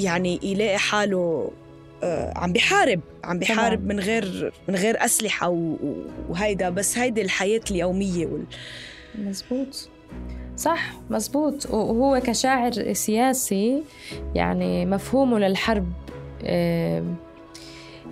يعني 0.00 0.40
يلاقي 0.42 0.78
حاله 0.78 1.50
عم 2.36 2.52
بيحارب 2.52 3.00
عم 3.24 3.38
بيحارب 3.38 3.86
من 3.86 4.00
غير 4.00 4.52
من 4.68 4.74
غير 4.74 5.04
أسلحة 5.04 5.48
وهيدا 6.28 6.70
بس 6.70 6.98
هيدي 6.98 7.22
الحياة 7.22 7.60
اليومية 7.70 8.26
وال... 8.26 8.44
مزبوط. 9.14 9.88
صح 10.56 10.92
مزبوط. 11.10 11.70
وهو 11.70 12.20
كشاعر 12.20 12.92
سياسي 12.92 13.82
يعني 14.34 14.86
مفهومه 14.86 15.38
للحرب 15.38 15.92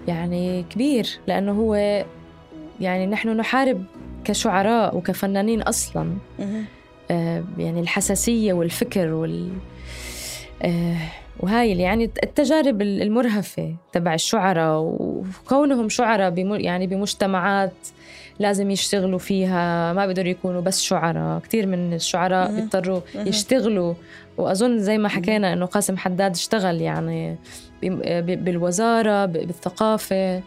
يعني 0.08 0.64
كبير 0.70 1.18
لأنه 1.26 1.52
هو 1.52 1.74
يعني 2.80 3.06
نحن 3.06 3.28
نحارب 3.28 3.84
كشعراء 4.24 4.96
وكفنانين 4.96 5.62
أصلا. 5.62 6.16
يعني 7.58 7.80
الحساسية 7.80 8.52
والفكر 8.52 9.12
وال 9.12 9.52
وهاي 11.40 11.78
يعني 11.78 12.04
التجارب 12.04 12.82
المرهفة 12.82 13.74
تبع 13.92 14.14
الشعراء 14.14 14.80
وكونهم 14.80 15.88
شعراء 15.88 16.38
يعني 16.60 16.86
بمجتمعات 16.86 17.72
لازم 18.38 18.70
يشتغلوا 18.70 19.18
فيها 19.18 19.92
ما 19.92 20.06
بيقدروا 20.06 20.28
يكونوا 20.28 20.60
بس 20.60 20.82
شعراء 20.82 21.40
كثير 21.40 21.66
من 21.66 21.94
الشعراء 21.94 22.54
بيضطروا 22.54 23.00
يشتغلوا. 23.14 23.94
وأظن 24.38 24.78
زي 24.78 24.98
ما 24.98 25.08
حكينا 25.08 25.52
إنه 25.52 25.66
قاسم 25.66 25.96
حداد 25.96 26.30
اشتغل 26.34 26.80
يعني 26.80 27.36
بالوزارة 28.22 29.26
بالثقافة 29.26 30.42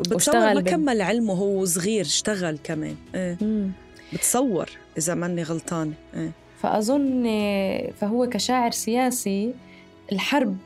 وبتصور 0.00 0.54
ما 0.54 0.60
كمل 0.60 1.02
علمه 1.02 1.34
هو 1.34 1.64
صغير 1.64 2.00
اشتغل 2.00 2.58
كمان. 2.64 2.96
إيه. 3.14 3.38
بتصور 4.12 4.70
إذا 4.98 5.14
ماني 5.14 5.42
غلطانة 5.42 5.92
إيه. 6.14 6.41
فأظن 6.62 7.22
فهو 8.00 8.28
كشاعر 8.28 8.70
سياسي 8.70 9.54
الحرب 10.12 10.56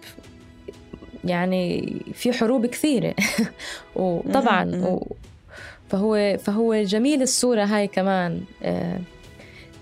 يعني 1.25 1.97
في 2.15 2.33
حروب 2.33 2.67
كثيرة. 2.67 3.15
وطبعا 3.97 4.99
فهو 5.89 6.37
فهو 6.39 6.75
جميل 6.75 7.23
الصورة 7.23 7.65
هاي 7.65 7.87
كمان. 7.87 8.41
آه، 8.63 8.99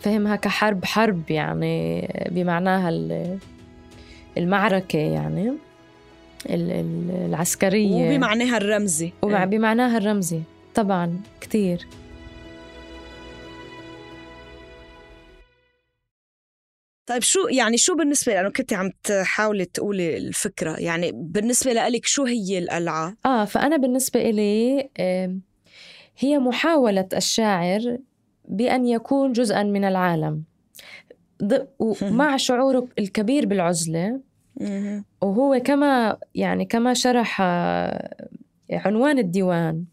فهمها 0.01 0.37
كحرب 0.37 0.85
حرب 0.85 1.31
يعني 1.31 2.09
بمعناها 2.31 2.93
المعركة 4.39 4.99
يعني 4.99 5.53
العسكرية. 6.51 7.95
وبمعناها 7.95 8.57
الرمزي. 8.57 9.13
وبمعناها 9.23 9.99
الرمزي. 9.99 10.41
طبعا 10.75 11.21
كثير. 11.41 11.87
طيب 17.07 17.23
شو 17.23 17.49
يعني 17.49 17.77
شو 17.77 17.97
بالنسبة 17.97 18.35
لأنه 18.35 18.49
كنت 18.49 18.73
عم 18.73 18.91
تحاولي 19.03 19.65
تقولي 19.65 20.17
الفكرة 20.17 20.81
يعني 20.81 21.13
بالنسبة 21.13 21.73
لك 21.73 22.07
شو 22.07 22.25
هي 22.25 22.59
القلعة؟ 22.59 23.17
آه 23.27 23.45
فأنا 23.45 23.77
بالنسبة 23.77 24.21
إلي 24.21 24.89
هي 26.19 26.39
محاولة 26.39 27.09
الشاعر 27.17 27.99
بأن 28.49 28.87
يكون 28.87 29.33
جزءا 29.33 29.63
من 29.63 29.85
العالم. 29.85 30.43
مع 32.03 32.37
شعوره 32.37 32.89
الكبير 32.99 33.47
بالعزلة 33.47 34.21
وهو 35.21 35.61
كما 35.65 36.19
يعني 36.35 36.65
كما 36.65 36.95
شرح 36.95 37.39
آه، 37.41 38.27
عنوان 38.71 39.19
الديوان 39.19 39.85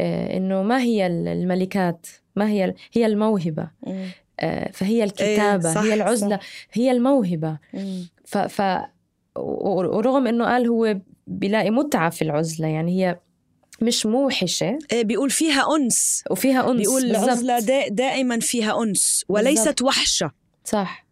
آه، 0.00 0.36
إنه 0.36 0.62
ما 0.62 0.80
هي 0.80 1.06
الملكات 1.06 2.06
ما 2.36 2.48
هي 2.48 2.74
هي 2.92 3.06
الموهبة. 3.06 3.70
فهي 4.72 5.04
الكتابة 5.04 5.70
إيه 5.72 5.78
هي 5.78 5.94
العزلة 5.94 6.36
صح. 6.36 6.42
هي 6.72 6.90
الموهبة. 6.90 7.58
ف, 8.24 8.38
ف 8.38 8.62
ورغم 9.36 10.26
إنه 10.26 10.44
قال 10.44 10.66
هو 10.68 10.96
بيلاقي 11.26 11.70
متعة 11.70 12.10
في 12.10 12.22
العزلة 12.22 12.68
يعني 12.68 13.04
هي 13.04 13.18
مش 13.80 14.06
موحشة. 14.06 14.78
إيه 14.92 15.04
بيقول 15.04 15.30
فيها 15.30 15.76
أنس. 15.76 16.24
وفيها 16.30 16.70
أنس 16.70 16.80
بيقول 16.80 17.04
العزلة 17.04 17.60
دا 17.60 17.88
دائما 17.88 18.40
فيها 18.40 18.82
أنس 18.82 19.24
وليست 19.28 19.58
بالزبط. 19.58 19.82
وحشة. 19.82 20.30
صح. 20.64 21.06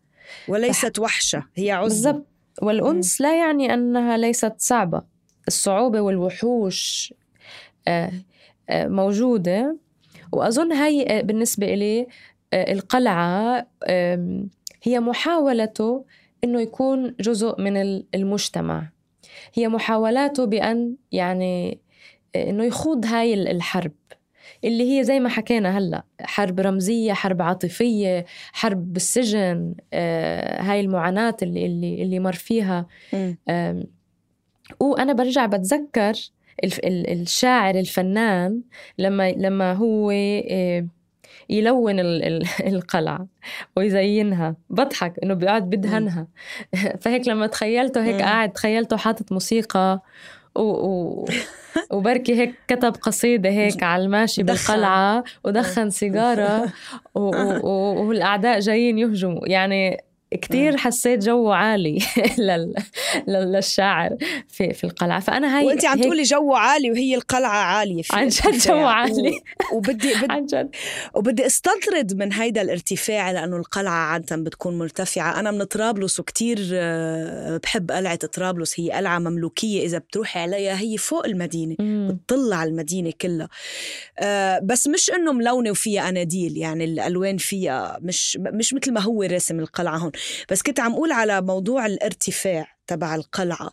وليست 0.49 0.99
وحشة 0.99 1.45
هي 1.55 1.71
عزلة. 1.71 2.13
بالضبط. 2.13 2.27
والأنس 2.63 3.21
لا 3.21 3.39
يعني 3.39 3.75
أنها 3.75 4.17
ليست 4.17 4.53
صعبة. 4.59 5.03
الصعوبة 5.49 6.01
والوحوش 6.01 7.15
آه، 7.89 8.13
آه، 8.71 8.87
موجودة. 8.89 9.77
وأظن 10.33 10.73
هاي 10.73 11.23
بالنسبة 11.23 11.75
إلي 11.75 12.01
آه، 12.01 12.07
القلعة 12.55 13.67
هي 14.83 15.01
محاولته 15.01 16.05
إنه 16.45 16.61
يكون 16.61 17.15
جزء 17.21 17.61
من 17.61 17.77
المجتمع. 18.15 18.89
هي 19.55 19.69
محاولاته 19.69 20.45
بأن 20.45 20.97
يعني 21.13 21.79
آه، 22.37 22.51
إنه 22.51 22.65
يخوض 22.65 23.07
هاي 23.07 23.35
الحرب. 23.35 23.93
اللي 24.65 24.99
هي 24.99 25.05
زي 25.05 25.21
ما 25.21 25.29
حكينا 25.29 25.79
هلأ 25.79 26.05
حرب 26.21 26.61
رمزية 26.61 27.13
حرب 27.13 27.43
عاطفية 27.43 28.25
حرب 28.53 28.93
بالسجن 28.93 29.75
آه، 29.93 30.63
هاي 30.63 30.81
المعاناة 30.81 31.37
اللي 31.43 31.67
اللي 31.67 32.03
اللي 32.03 32.19
مر 32.19 32.33
فيها. 32.33 32.87
وأنا 34.81 35.13
برجع 35.13 35.47
بتذكر 35.47 36.13
الشاعر 36.65 37.75
الفنان 37.75 38.63
لما 38.99 39.33
لما 39.33 39.73
هو 39.73 40.11
يلون 41.49 42.01
القلعة 42.73 43.27
ويزينها. 43.77 44.57
بضحك 44.71 45.15
إنه 45.23 45.35
بيقعد 45.35 45.71
بدهنها. 45.71 46.27
فهيك 47.01 47.29
لما 47.29 47.47
تخيلته 47.47 48.05
هيك 48.05 48.23
قاعد 48.23 48.53
تخيلته 48.53 48.97
حاطط 48.97 49.33
موسيقى 49.33 50.01
و... 50.55 50.61
و... 50.61 51.25
وبركي 51.95 52.35
هيك 52.41 52.55
كتب 52.69 52.95
قصيدة 52.95 53.51
هيك 53.51 53.83
على 53.83 54.05
الماشي 54.05 54.43
بالقلعة 54.43 55.25
ودخن 55.45 55.91
سيجارة 55.91 56.73
و... 57.15 57.21
و... 57.21 58.05
والأعداء 58.09 58.61
جايين 58.61 58.99
يهجموا. 58.99 59.49
يعني 59.49 60.05
كتير 60.31 60.77
حسيت 60.77 61.25
جو 61.25 61.51
عالي 61.51 61.99
لل... 62.39 62.75
للشاعر 63.29 64.17
في 64.49 64.73
في 64.73 64.85
القلعة. 64.85 65.21
فأنا 65.21 65.59
هاي 65.59 65.65
وانت 65.65 65.85
عم 65.85 66.01
تقولي 66.01 66.23
جو 66.23 66.55
عالي 66.55 66.91
وهي 66.91 67.15
القلعة 67.15 67.59
عالية 67.59 68.03
في 68.03 68.17
عن 68.17 68.29
جد 68.29 68.59
جو 68.59 68.75
عالي. 68.75 69.31
و... 69.73 69.77
وبدي 69.77 70.15
بدي 70.15 70.27
عن 70.33 70.47
جد. 70.47 70.71
وبدي 71.15 71.47
استطرد 71.47 72.15
من 72.17 72.33
هيدا 72.33 72.63
الارتفاع 72.63 73.31
لأنه 73.31 73.57
القلعة 73.57 73.93
عادة 73.93 74.37
بتكون 74.37 74.79
مرتفعة. 74.79 75.41
أنا 75.41 75.51
من 75.51 75.65
طرابلس 75.65 76.21
وكتير 76.21 76.59
آه، 76.73 77.61
بحب 77.63 77.91
قلعة 77.91 78.17
طرابلس. 78.17 78.81
هي 78.81 78.91
قلعة 78.91 79.19
مملوكية. 79.19 79.85
إذا 79.87 79.99
بتروحي 79.99 80.41
عليها 80.41 80.81
هي 80.81 80.97
فوق 80.99 81.27
المدينة 81.27 81.77
بتطل 81.81 82.53
على 82.53 82.71
المدينة 82.71 83.13
كلها. 83.21 83.49
آه، 84.19 84.59
بس 84.59 84.87
مش 84.89 85.11
إنه 85.11 85.33
ملونة 85.33 85.71
وفيها 85.71 86.09
أناديل. 86.09 86.57
يعني 86.57 86.85
الألوان 86.85 87.37
فيها 87.37 87.99
مش 88.03 88.39
مش 88.41 88.75
مثل 88.75 88.93
ما 88.93 89.01
هو 89.01 89.23
راسم 89.23 89.61
القلعة 89.61 89.97
هون. 89.97 90.13
بس 90.51 90.63
كنت 90.63 90.81
عم 90.81 90.93
أقول 90.93 91.13
على 91.13 91.41
موضوع 91.41 91.87
الارتفاع 91.87 92.67
تبع 92.87 93.15
القلعة. 93.15 93.71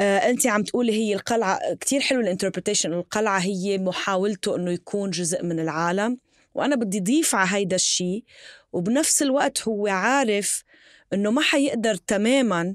آه 0.00 0.18
أنت 0.18 0.46
عم 0.46 0.62
تقولي 0.62 0.92
هي 0.92 1.14
القلعة 1.14 1.74
كتير 1.80 2.00
حلو 2.00 2.20
الانتربريتيشن 2.20 2.92
القلعة 2.92 3.38
هي 3.38 3.78
محاولته 3.78 4.56
أنه 4.56 4.70
يكون 4.70 5.10
جزء 5.10 5.44
من 5.44 5.60
العالم 5.60 6.18
وأنا 6.54 6.76
بدي 6.76 7.00
ضيف 7.00 7.34
على 7.34 7.48
هيدا 7.52 7.76
الشيء 7.76 8.24
وبنفس 8.72 9.22
الوقت 9.22 9.68
هو 9.68 9.86
عارف 9.86 10.64
إنه 11.12 11.30
ما 11.30 11.42
حيقدر 11.42 11.94
تماما 11.94 12.74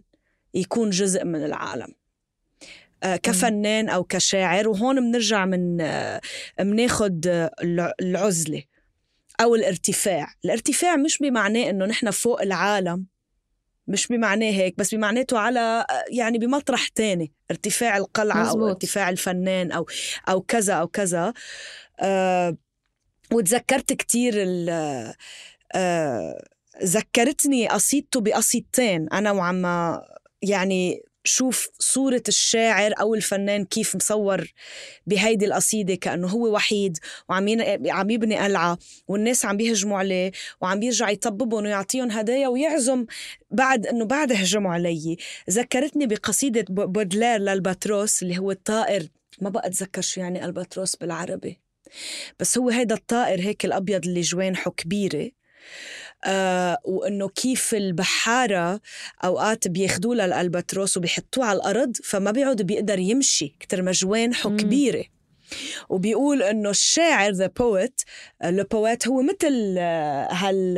يكون 0.54 0.90
جزء 0.90 1.26
من 1.26 1.46
العالم. 1.46 1.94
آه، 3.04 3.16
كفنان 3.16 3.90
أو 3.90 4.04
كشاعر 4.04 4.68
وهون 4.68 5.00
بنرجع 5.00 5.46
من 5.46 5.78
بناخد 6.60 7.50
العزلة. 8.02 8.64
أو 9.42 9.56
الارتفاع. 9.56 10.28
الارتفاع 10.46 10.96
مش 10.96 11.18
بمعناه 11.18 11.70
إنه 11.70 11.86
نحن 11.86 12.12
فوق 12.12 12.42
العالم 12.42 13.06
مش 13.88 14.08
بمعناه 14.08 14.52
هيك 14.52 14.78
بس 14.78 14.96
بمعناته 14.96 15.40
على 15.40 15.86
يعني 16.10 16.38
بمطرح 16.38 16.88
تاني. 16.88 17.34
ارتفاع 17.52 17.98
القلعة 17.98 18.42
مزبوط. 18.42 18.62
أو 18.64 18.70
ارتفاع 18.70 19.10
الفنان 19.10 19.72
أو 19.72 19.86
أو 20.30 20.42
كذا 20.42 20.74
أو 20.74 20.88
كذا. 20.88 21.34
أه 22.00 22.58
وتذكرت 23.32 23.94
كتير 23.94 24.34
أه 25.76 26.46
ذكرتني 26.84 27.68
قصيدته 27.68 28.22
بقصيدتين 28.22 29.10
أنا 29.10 29.32
وعم 29.32 29.66
يعني 30.42 31.02
شوف 31.26 31.70
صورة 31.80 32.24
الشاعر 32.28 32.94
أو 33.00 33.16
الفنان 33.16 33.66
كيف 33.66 33.96
مصور 33.96 34.54
بهيدي 35.08 35.46
القصيدة 35.46 35.96
كأنه 35.96 36.28
هو 36.28 36.54
وحيد 36.54 36.98
وعم 37.30 37.46
عم 37.86 38.10
يبني 38.10 38.38
قلعة 38.40 38.78
والناس 39.08 39.46
عم 39.46 39.58
بيهجموا 39.58 39.98
عليه 39.98 40.32
وعم 40.62 40.80
بيرجع 40.80 41.10
يطببهم 41.10 41.64
ويعطيهم 41.64 42.12
هدايا 42.12 42.48
ويعزم 42.48 43.06
بعد 43.52 43.88
أنه 43.88 44.06
بعد 44.06 44.32
هجموا 44.32 44.72
علي. 44.72 45.18
ذكرتني 45.50 46.08
بقصيدة 46.08 46.66
بودلير 46.70 47.38
للباتروس 47.38 48.24
اللي 48.24 48.38
هو 48.38 48.52
الطائر. 48.52 49.08
ما 49.42 49.50
بقى 49.50 49.68
أتذكر 49.68 50.02
شو 50.02 50.22
يعني 50.22 50.46
ألباتروس 50.46 50.96
بالعربي. 50.96 51.60
بس 52.40 52.58
هو 52.58 52.70
هيدا 52.70 52.96
الطائر 52.96 53.42
هيك 53.42 53.66
الأبيض 53.66 54.06
اللي 54.06 54.22
جوانحه 54.22 54.72
كبيرة. 54.72 55.32
آه 56.26 56.78
وإنه 56.84 57.30
كيف 57.30 57.76
البحارة 57.76 58.82
أوقات 59.24 59.68
بياخذوه 59.68 60.16
للألباتروس 60.16 60.98
وبيحطوه 60.98 61.46
على 61.46 61.58
الأرض 61.58 61.98
فما 62.04 62.32
بيعود 62.32 62.62
بيقدر 62.62 63.00
يمشي 63.00 63.56
كتر 63.60 63.82
ما 63.82 63.92
جوانحه 63.92 64.50
كبيرة. 64.50 65.04
وبيقول 65.90 66.44
إنه 66.44 66.70
الشاعر 66.70 67.32
the 67.32 67.48
poet 67.48 68.02
le 68.44 68.64
poète 68.64 69.08
هو 69.08 69.22
مثل 69.22 69.76
آه، 69.78 70.28
هال 70.32 70.78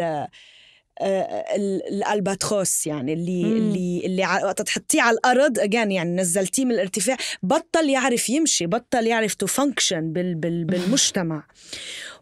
آه، 1.02 1.56
الألباتروس 1.90 2.88
يعني 2.88 3.14
اللي 3.14 3.44
مم. 3.44 3.58
اللي 3.58 4.02
اللي 4.06 4.26
وقت 4.44 4.62
تحطيه 4.62 5.02
على 5.02 5.18
الأرض 5.18 5.60
اجان 5.60 5.92
يعني 5.92 6.16
نزلتيه 6.16 6.66
من 6.66 6.72
الارتفاع 6.72 7.18
بطل 7.44 7.90
يعرف 7.90 8.30
يمشي 8.30 8.66
بطل 8.66 9.08
يعرف 9.08 9.34
to 9.34 9.48
function 9.48 10.14
بال 10.14 10.36
بال 10.36 10.66
بالمجتمع. 10.66 11.44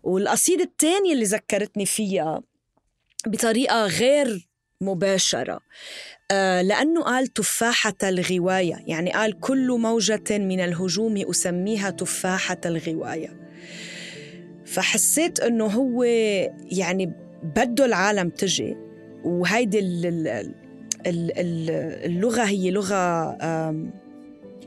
والقصيدة 0.04 0.64
الثانية 0.64 1.14
اللي 1.14 1.26
ذكرتني 1.26 1.86
فيها 1.86 2.42
بطريقة 3.28 3.86
غير 3.86 4.48
مباشرة. 4.82 5.60
آه 6.32 6.62
لأنه 6.62 7.04
قال 7.04 7.28
تفاحة 7.28 7.94
الغواية 8.04 8.84
يعني 8.88 9.12
قال 9.12 9.40
كل 9.40 9.72
موجة 9.80 10.38
من 10.38 10.60
الهجوم 10.60 11.18
أسميها 11.30 11.90
تفاحة 11.90 12.62
الغواية. 12.66 13.40
فحسيت 14.66 15.40
أنه 15.40 15.66
هو 15.66 16.04
يعني 16.72 17.14
بده 17.44 17.86
العالم 17.86 18.30
تجي 18.30 18.78
وهيدي 19.24 19.80
اللغة 22.06 22.44
هي 22.44 22.72
لغة 22.72 23.38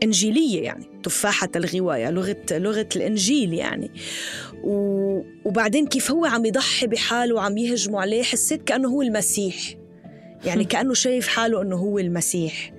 إنجيلية 0.03 0.63
يعني 0.63 0.85
تفاحة 1.03 1.49
الغواية 1.57 2.11
لغة 2.11 2.37
لغة 2.51 2.89
الإنجيل 2.97 3.55
يعني. 3.55 3.91
و... 4.65 5.23
وبعدين 5.45 5.87
كيف 5.87 6.11
هو 6.11 6.25
عم 6.25 6.45
يضحي 6.45 6.87
بحاله 6.87 7.35
وعم 7.35 7.59
يهجموا 7.59 8.01
عليه 8.01 8.23
حسيت 8.23 8.63
كأنه 8.63 8.89
هو 8.89 9.03
المسيح. 9.03 9.57
يعني 10.45 10.65
كأنه 10.65 10.95
شايف 10.95 11.29
حاله 11.29 11.63
أنه 11.63 11.77
هو 11.77 11.99
المسيح. 11.99 12.73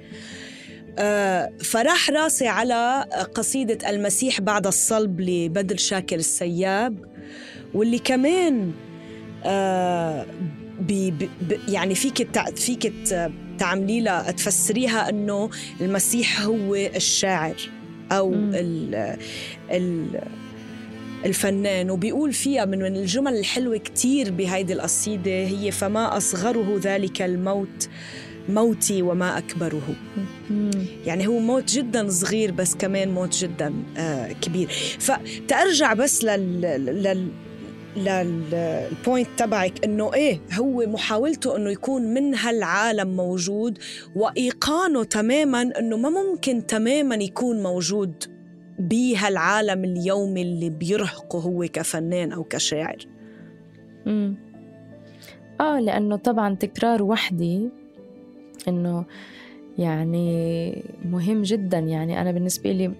آه 1.00 1.52
فراح 1.64 2.10
راسي 2.10 2.48
على 2.48 3.06
قصيدة 3.34 3.90
المسيح 3.90 4.42
بعد 4.42 4.68
الصلب 4.68 5.22
لبدر 5.22 5.78
شاكر 5.78 6.16
السياب 6.16 7.06
واللي 7.74 8.00
كمان 8.00 8.72
آه 9.46 10.26
بي 10.80 11.12
بي 11.12 11.30
يعني 11.68 11.96
فيك 11.96 12.40
فيك 12.58 12.94
تعملي 13.60 14.02
لها 14.02 14.32
تفسريها 14.32 15.10
إنه 15.10 15.50
المسيح 15.82 16.42
هو 16.42 16.76
الشاعر 16.76 17.56
أو 18.12 18.34
ال 18.34 18.96
ال 19.72 20.22
الفنان. 21.26 21.92
وبيقول 21.92 22.34
فيها 22.34 22.66
من 22.66 22.80
من 22.80 22.96
الجمل 22.96 23.34
الحلوة 23.34 23.78
كتير 23.78 24.32
بهيدي 24.32 24.74
القصيدة 24.74 25.32
هي 25.32 25.72
فما 25.72 26.18
أصغره 26.18 26.80
ذلك 26.84 27.22
الموت 27.22 27.90
موتي 28.50 29.02
وما 29.02 29.38
أكبره. 29.38 29.96
يعني 31.06 31.28
هو 31.28 31.40
موت 31.40 31.72
جدا 31.72 32.10
صغير 32.10 32.52
بس 32.52 32.76
كمان 32.76 33.10
موت 33.10 33.36
جدا 33.36 33.74
آه 33.98 34.32
كبير. 34.32 34.68
فتأرجع 35.00 35.94
بس 35.94 36.24
لل, 36.24 36.62
لل 36.86 37.28
للبوينت 37.96 39.28
تبعك 39.38 39.86
إنه 39.86 40.14
إيه 40.14 40.42
هو 40.60 40.86
محاولته 40.86 41.56
إنه 41.56 41.70
يكون 41.70 42.02
من 42.14 42.36
هالعالم 42.36 43.16
موجود 43.16 43.78
وإيقانه 44.16 45.04
تماما 45.04 45.62
إنه 45.62 45.98
ما 45.98 46.10
ممكن 46.10 46.66
تماما 46.66 47.16
يكون 47.16 47.64
موجود 47.64 48.24
بهالعالم 48.80 49.84
اليومي 49.84 50.42
اللي 50.42 50.70
بيرهقه 50.70 51.40
هو 51.40 51.66
كفنان 51.74 52.32
أو 52.32 52.44
كشاعر. 52.44 52.98
امم 54.08 54.36
آه 55.62 55.80
لأنه 55.80 56.16
طبعا 56.16 56.56
تكرار 56.56 57.04
وحدي 57.04 57.70
إنه 58.68 59.06
يعني 59.78 60.84
مهم 61.06 61.42
جدا. 61.42 61.80
يعني 61.80 62.22
أنا 62.22 62.32
بالنسبة 62.32 62.72
لي 62.72 62.92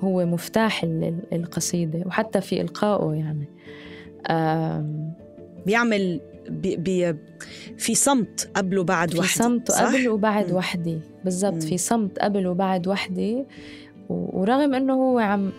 هو 0.00 0.26
مفتاح 0.26 0.84
القصيدة 1.32 2.02
وحتى 2.06 2.40
في 2.40 2.60
إلقائه 2.60 3.14
يعني. 3.14 3.48
بيعمل 5.66 6.20
بي 6.48 6.76
بي 6.76 7.14
في 7.78 7.94
صمت 7.94 8.50
قبل 8.54 8.78
وبعد 8.78 9.14
وحدة 9.14 9.26
في 9.26 9.38
صمت 9.38 9.70
قبل 9.70 10.08
وبعد 10.08 10.52
وحدة 10.52 10.98
بالضبط 11.24 11.62
في 11.62 11.78
صمت 11.78 12.18
قبل 12.18 12.46
وبعد 12.46 12.88
وحدة 12.88 13.46
ورغم 14.08 14.74
إنه 14.74 14.92
هو 14.92 15.18
عم 15.18 15.52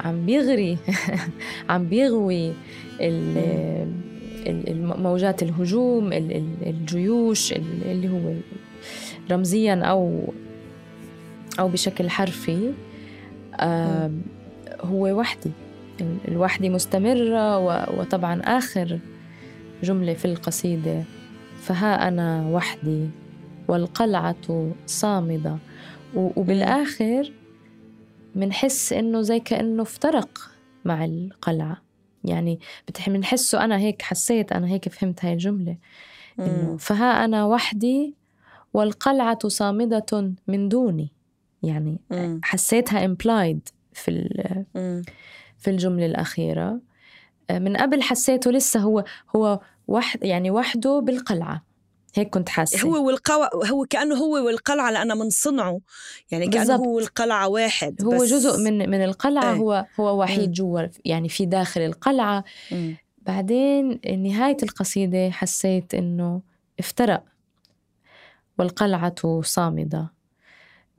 عم 0.00 0.26
بيغري 0.26 0.78
عم 1.70 1.86
بيغوي 1.86 2.52
موجات 4.76 5.42
الهجوم 5.42 6.12
الجيوش 6.66 7.52
اللي 7.52 8.08
هو 8.08 8.34
رمزيا 9.30 9.74
أو 9.74 10.32
أو 11.58 11.68
بشكل 11.68 12.10
حرفي 12.10 12.72
هو 14.80 15.18
وحدي. 15.18 15.50
الوحدة 16.00 16.68
مستمرة 16.68 17.58
وطبعا 17.98 18.40
آخر 18.40 18.98
جملة 19.82 20.14
في 20.14 20.24
القصيدة. 20.24 21.02
فها 21.62 22.08
أنا 22.08 22.48
وحدي 22.48 23.08
والقلعة 23.68 24.72
صامدة. 24.86 25.56
وبالآخر 26.14 27.32
منحس 28.34 28.92
إنه 28.92 29.20
زي 29.20 29.40
كأنه 29.40 29.82
افترق 29.82 30.50
مع 30.84 31.04
القلعة. 31.04 31.82
يعني 32.24 32.60
بنحسه 33.06 33.64
أنا 33.64 33.78
هيك 33.78 34.02
حسيت 34.02 34.52
أنا 34.52 34.66
هيك 34.66 34.88
فهمت 34.88 35.24
هاي 35.24 35.32
الجملة. 35.32 35.76
إنه 36.38 36.76
فها 36.76 37.24
أنا 37.24 37.44
وحدي 37.44 38.14
والقلعة 38.74 39.38
صامدة 39.46 40.32
من 40.48 40.68
دوني. 40.68 41.08
يعني 41.62 41.98
حسيتها 42.42 43.06
implied 43.06 43.72
في 43.92 44.10
في 45.58 45.70
الجملة 45.70 46.06
الأخيرة. 46.06 46.80
آه، 47.50 47.58
من 47.58 47.76
قبل 47.76 48.02
حسيته 48.02 48.50
لسه 48.50 48.80
هو 48.80 49.04
هو 49.36 49.60
وحد 49.88 50.24
يعني 50.24 50.50
وحده 50.50 51.00
بالقلعة. 51.00 51.64
هيك 52.14 52.30
كنت 52.30 52.48
حاسة. 52.48 52.82
هو 52.88 53.06
والقوى 53.06 53.48
هو 53.70 53.84
كأنه 53.90 54.14
هو 54.14 54.46
والقلعة 54.46 54.90
لأنا 54.90 55.14
من 55.14 55.30
صنعه. 55.30 55.80
يعني 56.30 56.46
كأنه 56.46 56.58
بالزبط. 56.58 56.80
هو 56.80 56.96
والقلعة 56.96 57.48
واحد 57.48 58.02
هو 58.04 58.10
بس. 58.10 58.22
جزء 58.22 58.58
من 58.60 58.90
من 58.90 59.04
القلعة 59.04 59.52
إيه. 59.52 59.58
هو 59.58 59.86
هو 60.00 60.20
وحيد 60.22 60.52
جوا 60.52 60.82
يعني 61.04 61.28
في 61.28 61.46
داخل 61.46 61.80
القلعة. 61.80 62.44
م. 62.72 62.92
بعدين 63.18 64.00
نهاية 64.18 64.56
القصيدة 64.62 65.30
حسيت 65.30 65.94
إنه 65.94 66.40
افترق 66.78 67.22
والقلعة 68.58 69.42
صامدة. 69.42 70.12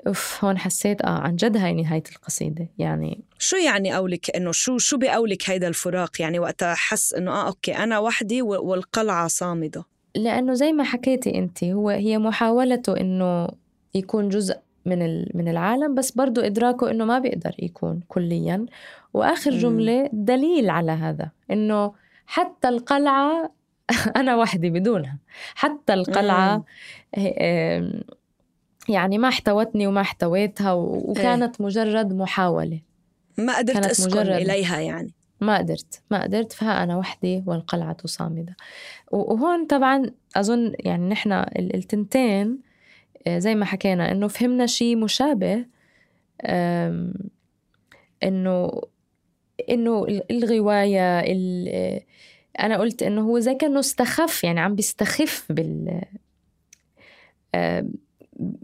أوف 0.07 0.45
هون 0.45 0.57
حسيت 0.57 1.01
آه 1.01 1.09
عن 1.09 1.35
جد 1.35 1.57
هاي 1.57 1.73
نهاية 1.73 2.03
القصيدة. 2.15 2.67
يعني 2.77 3.21
شو 3.39 3.55
يعني 3.57 3.93
قولك 3.93 4.35
إنه 4.35 4.51
شو 4.51 4.77
شو 4.77 4.97
بقولك 4.97 5.49
هيدا 5.49 5.67
الفراق؟ 5.67 6.21
يعني 6.21 6.39
وقتها 6.39 6.73
حس 6.75 7.13
إنه 7.13 7.31
آه 7.31 7.47
أوكي 7.47 7.77
أنا 7.77 7.99
وحدي 7.99 8.41
والقلعة 8.41 9.27
صامدة. 9.27 9.85
لأنه 10.15 10.53
زي 10.53 10.71
ما 10.71 10.83
حكيتي 10.83 11.38
أنت 11.38 11.63
هو 11.63 11.89
هي 11.89 12.17
محاولته 12.17 12.99
إنه 12.99 13.47
يكون 13.95 14.29
جزء 14.29 14.57
من 14.85 15.25
من 15.35 15.47
العالم 15.47 15.95
بس 15.95 16.12
برضه 16.12 16.45
إدراكه 16.45 16.91
إنه 16.91 17.05
ما 17.05 17.19
بيقدر 17.19 17.51
يكون 17.59 17.99
كليا. 18.07 18.65
وآخر 19.13 19.51
جملة 19.51 20.09
دليل 20.13 20.69
على 20.69 20.91
هذا 20.91 21.29
إنه 21.51 21.93
حتى 22.27 22.69
القلعة 22.69 23.51
أنا 24.15 24.35
وحدي 24.35 24.69
بدونها. 24.69 25.17
حتى 25.55 25.93
القلعة 25.93 26.63
يعني 28.89 29.17
ما 29.17 29.28
احتوتني 29.28 29.88
وما 29.88 30.02
احتويتها 30.02 30.73
وكانت 30.73 31.62
مجرد 31.62 32.13
محاولة. 32.13 32.82
ما 33.38 33.58
قدرت 33.58 33.75
كانت 33.75 33.86
أسكن 33.86 34.12
مجرد 34.12 34.36
إليها 34.36 34.80
يعني. 34.80 35.13
ما 35.41 35.58
قدرت 35.58 36.02
ما 36.12 36.23
قدرت 36.23 36.54
فها 36.54 36.84
أنا 36.84 36.97
وحدي 36.97 37.43
والقلعة 37.45 37.97
صامدة. 38.06 38.56
وهون 39.12 39.65
طبعا 39.65 40.12
أظن 40.36 40.73
يعني 40.80 41.10
نحن 41.10 41.32
التنتين 41.60 42.60
آه، 43.28 43.39
زي 43.39 43.56
ما 43.56 43.65
حكينا 43.65 44.12
إنه 44.12 44.28
فهمنا 44.28 44.65
شيء 44.65 44.97
مشابه 44.97 45.65
إنه 48.23 48.82
إنه 49.69 50.21
الغواية 50.32 51.19
أنا 52.60 52.78
قلت 52.78 53.04
إنه 53.04 53.21
هو 53.21 53.39
زي 53.39 53.56
كأنه 53.56 53.80
استخف 53.80 54.43
يعني 54.43 54.60
عم 54.60 54.75
بيستخف 54.75 55.52
بال 55.52 56.02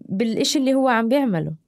بالإشي 0.09 0.59
اللي 0.59 0.73
هو 0.73 0.87
عم 0.87 1.09
بيعمله. 1.09 1.65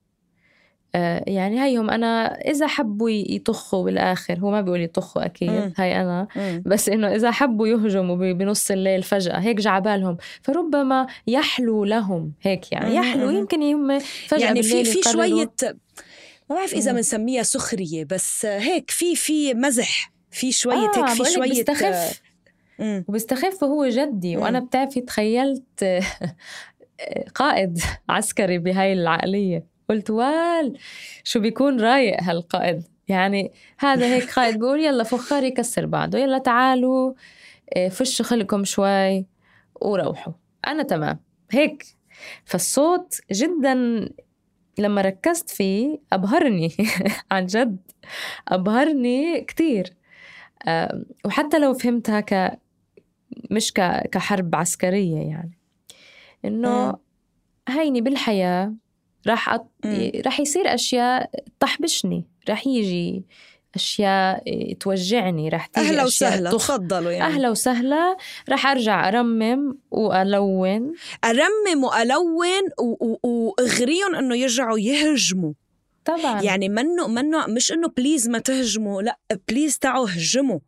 آه، 0.96 1.24
يعني 1.28 1.62
هيهم 1.64 1.90
أنا 1.90 2.36
إذا 2.36 2.68
حبوا 2.68 3.10
يطخوا 3.10 3.86
بالآخر 3.86 4.40
هو 4.40 4.52
ما 4.52 4.62
بيقول 4.62 4.82
يطخوا 4.82 5.26
أكيد 5.26 5.50
مم. 5.50 5.74
هاي 5.78 6.02
أنا 6.02 6.28
مم. 6.36 6.64
بس 6.66 6.90
إنه 6.90 7.16
إذا 7.16 7.32
حبوا 7.32 7.68
يهجموا 7.68 8.34
بنص 8.34 8.72
الليل 8.72 9.04
فجأة 9.04 9.40
هيك 9.40 9.58
جعبالهم 9.58 10.18
فربما 10.42 11.08
يحلو 11.28 11.84
لهم 11.86 12.34
هيك 12.42 12.72
يعني 12.72 12.96
يحلو 12.96 13.30
يمكن 13.30 13.62
هم 13.62 14.00
فجأة 14.28 14.46
يعني 14.46 14.64
في 14.64 14.84
في 14.84 15.02
شوية 15.02 15.52
ما 16.50 16.56
بعرف 16.56 16.74
إذا 16.74 16.92
بنسميها 16.92 17.44
سخرية 17.44 18.04
بس 18.04 18.46
هيك 18.46 18.92
في 18.92 19.16
في 19.16 19.54
مزح 19.54 20.12
في 20.32 20.52
شوية 20.52 20.76
آه 20.76 20.98
هيك 20.98 21.08
في 21.08 21.34
شوية 21.34 21.50
بيستخف. 21.50 22.22
وبيستخف 22.80 23.64
وهو 23.64 23.86
جدي 23.86 24.38
وأنا 24.38 24.60
بتعرفي 24.60 25.02
تخيلت 25.02 25.64
قائد 27.36 27.80
عسكري 28.10 28.58
بهاي 28.58 28.94
العقلية. 28.94 29.66
قلت 29.90 30.10
وال 30.10 30.78
شو 31.24 31.40
بيكون 31.40 31.82
رايق 31.82 32.24
هالقائد؟ 32.24 32.84
يعني 33.08 33.52
هذا 33.80 34.06
هيك 34.06 34.32
قائد 34.36 34.60
بيقول 34.60 34.80
يلا 34.80 35.04
فخار 35.04 35.44
يكسر 35.44 35.86
بعضه 35.86 36.18
يلا 36.18 36.38
تعالوا 36.38 37.14
آه، 37.76 37.88
فشوا 37.90 38.26
خلقكم 38.26 38.64
شوي 38.64 39.26
وروحوا. 39.82 40.34
أنا 40.68 40.84
تمام. 40.84 41.20
هيك. 41.52 41.86
فالصوت 42.46 43.20
جدا 43.32 43.74
لما 44.80 45.02
ركزت 45.02 45.50
فيه 45.50 46.00
أبهرني. 46.14 46.72
عن 47.32 47.46
جد 47.46 47.78
أبهرني 48.48 49.42
كتير. 49.42 49.94
وحتى 51.26 51.60
لو 51.60 51.74
فهمتها 51.74 52.20
ك 52.20 52.60
مش 53.52 53.74
كحرب 54.12 54.56
عسكرية 54.56 55.18
يعني. 55.18 55.57
إنه 56.46 56.98
هيني 57.70 58.02
بالحياة 58.02 58.74
راح 59.28 59.50
أط... 59.50 59.72
راح 60.26 60.40
يصير 60.40 60.74
أشياء 60.74 61.32
تحبشني 61.60 62.26
راح 62.50 62.68
يجي 62.68 63.26
أشياء 63.76 64.44
توجعني 64.74 65.50
راح 65.50 65.66
تيجي 65.66 65.88
أهلا 65.88 66.04
وسهلا 66.04 66.52
تفضلوا 66.52 67.12
يعني. 67.12 67.34
أهلا 67.34 67.50
وسهلا. 67.50 68.18
راح 68.50 68.68
أرجع 68.68 69.08
أرمم 69.08 69.78
وألون. 69.92 70.94
أرمم 71.24 71.84
وألون 71.84 72.64
وأغريهم 73.24 74.16
إنه 74.16 74.36
يرجعوا 74.36 74.80
يهجموا. 74.80 75.54
طبعا. 76.06 76.42
يعني 76.42 76.70
منه 76.70 77.08
منه 77.08 77.48
مش 77.48 77.72
إنه 77.72 77.88
please 77.98 78.30
ما 78.30 78.40
تهجموا 78.40 79.02
لا 79.02 79.20
please 79.48 79.80
تعوا 79.80 80.08
هجموا. 80.10 80.60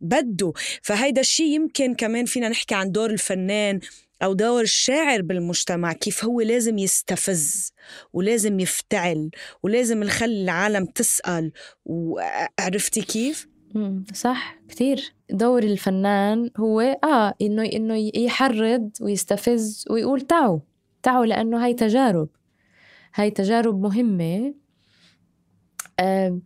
بده 0.00 0.52
فهيدا 0.82 1.20
الشيء 1.20 1.46
يمكن 1.46 1.94
كمان 1.94 2.24
فينا 2.24 2.48
نحكي 2.48 2.74
عن 2.74 2.92
دور 2.92 3.10
الفنان 3.10 3.80
أو 4.22 4.32
دور 4.32 4.62
الشاعر 4.62 5.22
بالمجتمع 5.22 5.92
كيف 5.92 6.24
هو 6.24 6.40
لازم 6.40 6.78
يستفز 6.78 7.72
ولازم 8.12 8.60
يفتعل 8.60 9.30
ولازم 9.62 10.02
يخلي 10.02 10.42
العالم 10.42 10.84
تسأل 10.84 11.52
وعرفتي 11.84 13.00
كيف؟ 13.00 13.48
صح 14.14 14.58
كتير. 14.68 15.14
دور 15.30 15.62
الفنان 15.62 16.50
هو 16.56 16.80
آه 16.80 17.34
إنه 17.42 17.62
إنه 17.62 18.10
يحرض 18.14 18.90
ويستفز 19.00 19.84
ويقول 19.90 20.20
تعوا 20.20 20.60
تعوا 21.02 21.26
لأنه 21.26 21.64
هاي 21.64 21.74
تجارب 21.74 22.28
هاي 23.14 23.30
تجارب 23.30 23.80
مهمة. 23.80 24.54
آه 26.00 26.40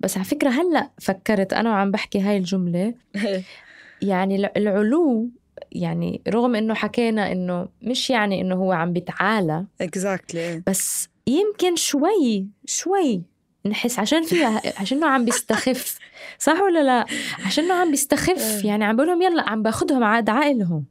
بس 0.00 0.16
على 0.16 0.24
فكرة 0.24 0.50
هلأ 0.50 0.90
فكرت 1.00 1.52
أنا 1.52 1.70
وعم 1.70 1.90
بحكي 1.90 2.20
هاي 2.20 2.36
الجملة. 2.36 2.94
يعني 4.02 4.50
العلو 4.56 5.30
يعني 5.72 6.20
رغم 6.28 6.54
إنه 6.54 6.74
حكينا 6.74 7.32
إنه 7.32 7.68
مش 7.82 8.10
يعني 8.10 8.40
إنه 8.40 8.54
هو 8.54 8.72
عم 8.72 8.92
بيتعالى 8.92 9.64
اكزاكتلي 9.80 10.62
بس 10.66 11.08
يمكن 11.26 11.76
شوي 11.76 12.46
شوي 12.66 13.22
نحس 13.66 13.98
عشان 13.98 14.22
فيها 14.22 14.62
عشان 14.80 15.04
عم 15.04 15.24
بيستخف 15.24 15.98
صح 16.38 16.60
ولا 16.60 16.82
لا؟ 16.82 17.06
عشان 17.46 17.70
عم 17.70 17.90
بيستخف 17.90 18.64
يعني 18.64 18.84
عم 18.84 18.96
بقول 18.96 19.08
لهم 19.08 19.22
يلا 19.22 19.50
عم 19.50 19.62
باخذهم 19.62 20.04
عاد 20.04 20.30
عائلهم. 20.30 20.84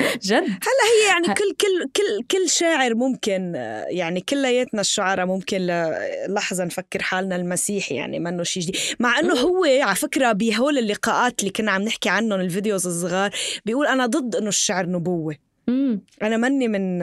جد؟ 0.28 0.42
هلا 0.42 0.84
هي 0.92 1.08
يعني 1.08 1.26
كل 1.26 1.54
كل 1.60 1.90
كل 1.96 2.26
كل 2.30 2.50
شاعر 2.50 2.94
ممكن 2.94 3.52
يعني 3.88 4.20
كلياتنا 4.20 4.80
الشعراء 4.80 5.26
ممكن 5.26 5.66
لحظة 6.28 6.64
نفكر 6.64 7.02
حالنا 7.02 7.36
المسيحي 7.36 7.94
يعني 7.94 8.18
منه 8.18 8.42
شيء 8.42 8.62
جديد. 8.62 8.76
مع 9.00 9.18
إنه 9.18 9.34
هو 9.34 9.64
على 9.64 9.96
فكرة 9.96 10.32
بهول 10.32 10.78
اللقاءات 10.78 11.40
اللي 11.40 11.50
كنا 11.50 11.70
عم 11.70 11.82
نحكي 11.82 12.08
عنهم 12.08 12.40
الفيديوز 12.40 12.86
الصغار 12.86 13.30
بيقول 13.66 13.86
أنا 13.86 14.06
ضد 14.06 14.36
إنه 14.36 14.48
الشعر 14.48 14.86
نبوة. 14.86 15.45
أنا 16.22 16.36
مني 16.36 16.68
من 16.68 16.98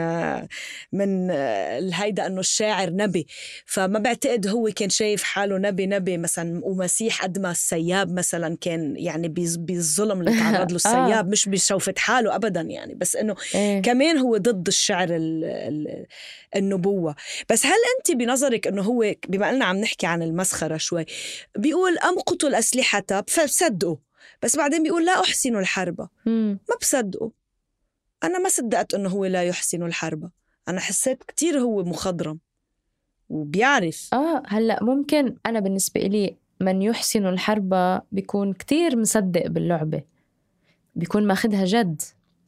من 0.91 1.31
الهيدا 1.31 2.27
إنه 2.27 2.39
الشاعر 2.39 2.89
نبي. 2.89 3.27
فما 3.65 3.99
بعتقد 3.99 4.47
هو 4.47 4.69
كان 4.75 4.89
شايف 4.89 5.23
حاله 5.23 5.57
نبي 5.57 5.85
نبي 5.85 6.17
مثلا 6.17 6.65
ومسيح 6.65 7.23
قد 7.23 7.39
ما 7.39 7.51
السياب 7.51 8.13
مثلا 8.13 8.57
كان 8.61 8.95
يعني 8.97 9.27
بالظلم 9.57 10.19
اللي 10.19 10.31
تعرض 10.39 10.71
له 10.71 10.79
آه. 10.85 11.05
السياب 11.05 11.29
مش 11.29 11.49
بشوفة 11.49 11.93
حاله 11.97 12.35
ابدا 12.35 12.61
يعني. 12.61 12.93
بس 12.95 13.15
إنه 13.15 13.35
إيه. 13.55 13.81
كمان 13.81 14.17
هو 14.17 14.37
ضد 14.37 14.67
الشعر 14.67 15.07
النبوة. 16.55 17.15
بس 17.49 17.65
هل 17.65 17.71
أنت 17.97 18.17
بنظرك 18.17 18.67
إنه 18.67 18.81
هو 18.81 19.13
بما 19.27 19.49
إننا 19.49 19.65
عم 19.65 19.77
نحكي 19.77 20.05
عن 20.07 20.23
المسخرة 20.23 20.77
شوي 20.77 21.05
بيقول 21.57 21.97
امقتوا 21.97 22.49
الاسلحه 22.49 23.03
بصدقوا 23.43 23.95
بس 24.41 24.55
بعدين 24.55 24.83
بيقول 24.83 25.05
لا 25.05 25.21
احسن 25.21 25.55
الحرب. 25.57 26.07
ما 26.25 26.75
بصدقوا. 26.81 27.29
أنا 28.23 28.39
ما 28.39 28.49
صدقت 28.49 28.93
إنه 28.93 29.09
هو 29.09 29.25
لا 29.25 29.43
يحسن 29.43 29.83
الحرب. 29.83 30.29
أنا 30.67 30.79
حسيت 30.79 31.23
كتير 31.23 31.59
هو 31.59 31.83
مخضرم 31.83 32.39
وبيعرف. 33.29 34.09
آه 34.13 34.43
هلأ 34.47 34.83
ممكن 34.83 35.35
أنا 35.45 35.59
بالنسبة 35.59 36.01
إلي 36.01 36.37
من 36.59 36.81
يحسن 36.81 37.27
الحرب 37.27 38.01
بيكون 38.11 38.53
كتير 38.53 38.97
مصدق 38.97 39.47
باللعبة. 39.47 40.01
بيكون 40.95 41.27
ماخدها 41.27 41.65
جد. 41.65 42.01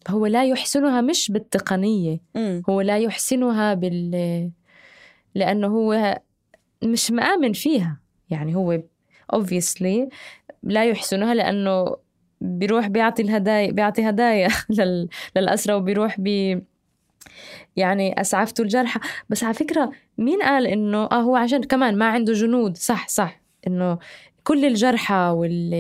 هو 0.08 0.26
لا 0.26 0.46
يحسنها 0.46 1.02
مش 1.02 1.32
بالتقنية. 1.32 2.20
م. 2.36 2.62
هو 2.70 2.82
لا 2.82 2.98
يحسنها 2.98 3.74
بال 3.74 4.52
لأنه 5.36 5.68
هو 5.68 6.22
مش 6.84 7.12
مآمن 7.12 7.54
فيها. 7.54 8.00
يعني 8.30 8.56
هو 8.56 8.82
obviously 9.36 10.10
لا 10.64 10.86
يحسنها 10.86 11.34
لأنه 11.34 11.96
بيروح 12.42 12.88
بيعطي 12.88 13.22
الهدايا 13.22 13.72
بيعطي 13.72 14.10
هدايا 14.10 14.50
لل... 14.78 15.10
للأسرى 15.36 15.74
وبيروح 15.74 16.20
بي 16.20 16.62
يعني 17.76 18.22
أسعفته 18.22 18.62
الجرحى. 18.62 19.00
بس 19.30 19.44
على 19.44 19.54
فكرة 19.54 19.92
مين 20.18 20.42
قال 20.42 20.68
إنه 20.68 21.04
آه 21.04 21.22
هو 21.22 21.36
عشان 21.36 21.64
كمان 21.64 21.98
ما 21.98 22.06
عنده 22.06 22.34
جنود. 22.34 22.78
صح 22.78 23.08
صح. 23.08 23.42
إنه 23.68 23.98
كل 24.44 24.66
الجرحى 24.66 25.34
وال... 25.36 25.74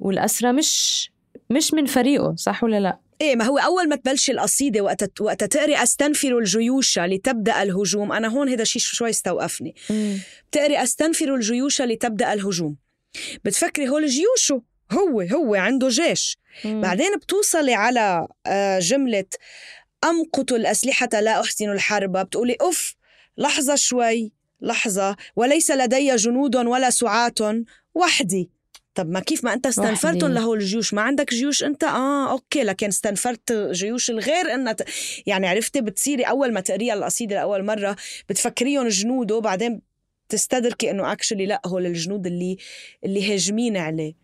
والأسرى 0.00 0.52
مش 0.52 1.10
مش 1.50 1.74
من 1.74 1.86
فريقه. 1.86 2.34
صح 2.36 2.64
ولا 2.64 2.80
لا؟ 2.80 2.98
إيه 3.20 3.36
ما 3.36 3.44
هو 3.44 3.58
أول 3.58 3.88
ما 3.88 3.96
تبلش 3.96 4.30
القصيدة 4.30 4.80
وقت 4.80 5.20
وقت 5.20 5.44
تقري 5.44 5.82
أستنفر 5.82 6.38
الجيوش 6.38 6.98
لتبدأ 6.98 7.62
الهجوم. 7.62 8.12
أنا 8.12 8.28
هون 8.28 8.48
هذا 8.48 8.62
الشيء 8.62 8.82
شوي 8.82 9.10
استوقفني. 9.10 9.74
بتقري 10.50 10.82
أستنفر 10.82 11.34
الجيوش 11.34 11.82
لتبدأ 11.82 12.32
الهجوم. 12.32 12.76
بتفكري 13.44 13.88
هول 13.88 14.06
جيوشه. 14.06 14.62
هو 14.92 15.20
هو 15.20 15.54
عنده 15.54 15.88
جيش. 15.88 16.38
مم. 16.64 16.80
بعدين 16.80 17.16
بتوصلي 17.16 17.74
على 17.74 18.28
آه، 18.46 18.78
جملة 18.78 19.24
أمقت 20.04 20.52
الأسلحة 20.52 21.08
لا 21.12 21.40
أحسن 21.40 21.72
الحرب. 21.72 22.16
بتقولي 22.16 22.56
أف 22.60 22.94
لحظة 23.38 23.74
شوي 23.74 24.32
لحظة. 24.60 25.16
وليس 25.36 25.70
لدي 25.70 26.16
جنود 26.16 26.56
ولا 26.56 26.90
سعاة. 26.90 27.64
وحدي. 27.94 28.50
طب 28.94 29.10
ما 29.10 29.20
كيف 29.20 29.44
ما 29.44 29.52
أنت 29.52 29.66
استنفرتهم 29.66 30.32
له 30.32 30.54
الجيوش؟ 30.54 30.94
ما 30.94 31.02
عندك 31.02 31.34
جيوش 31.34 31.64
أنت؟ 31.64 31.84
آه 31.84 32.30
أوكي. 32.30 32.62
لكن 32.62 32.86
استنفرت 32.86 33.52
جيوش 33.52 34.10
الغير 34.10 34.54
انها 34.54 34.72
ت... 34.72 34.88
يعني 35.26 35.48
عرفتي 35.48 35.80
بتصيري 35.80 36.22
أول 36.22 36.52
ما 36.52 36.60
تقريها 36.60 36.94
القصيدة 36.94 37.36
لأول 37.36 37.64
مرة 37.64 37.96
بتفكريهم 38.28 38.88
جنود 38.88 39.32
وبعدين 39.32 39.80
تستدركي 40.28 40.90
انه 40.90 41.12
اكشلي 41.12 41.46
لا 41.46 41.60
هول 41.66 41.86
الجنود 41.86 42.26
اللي 42.26 42.56
اللي 43.04 43.34
هاجمين 43.34 43.76
عليه. 43.76 44.14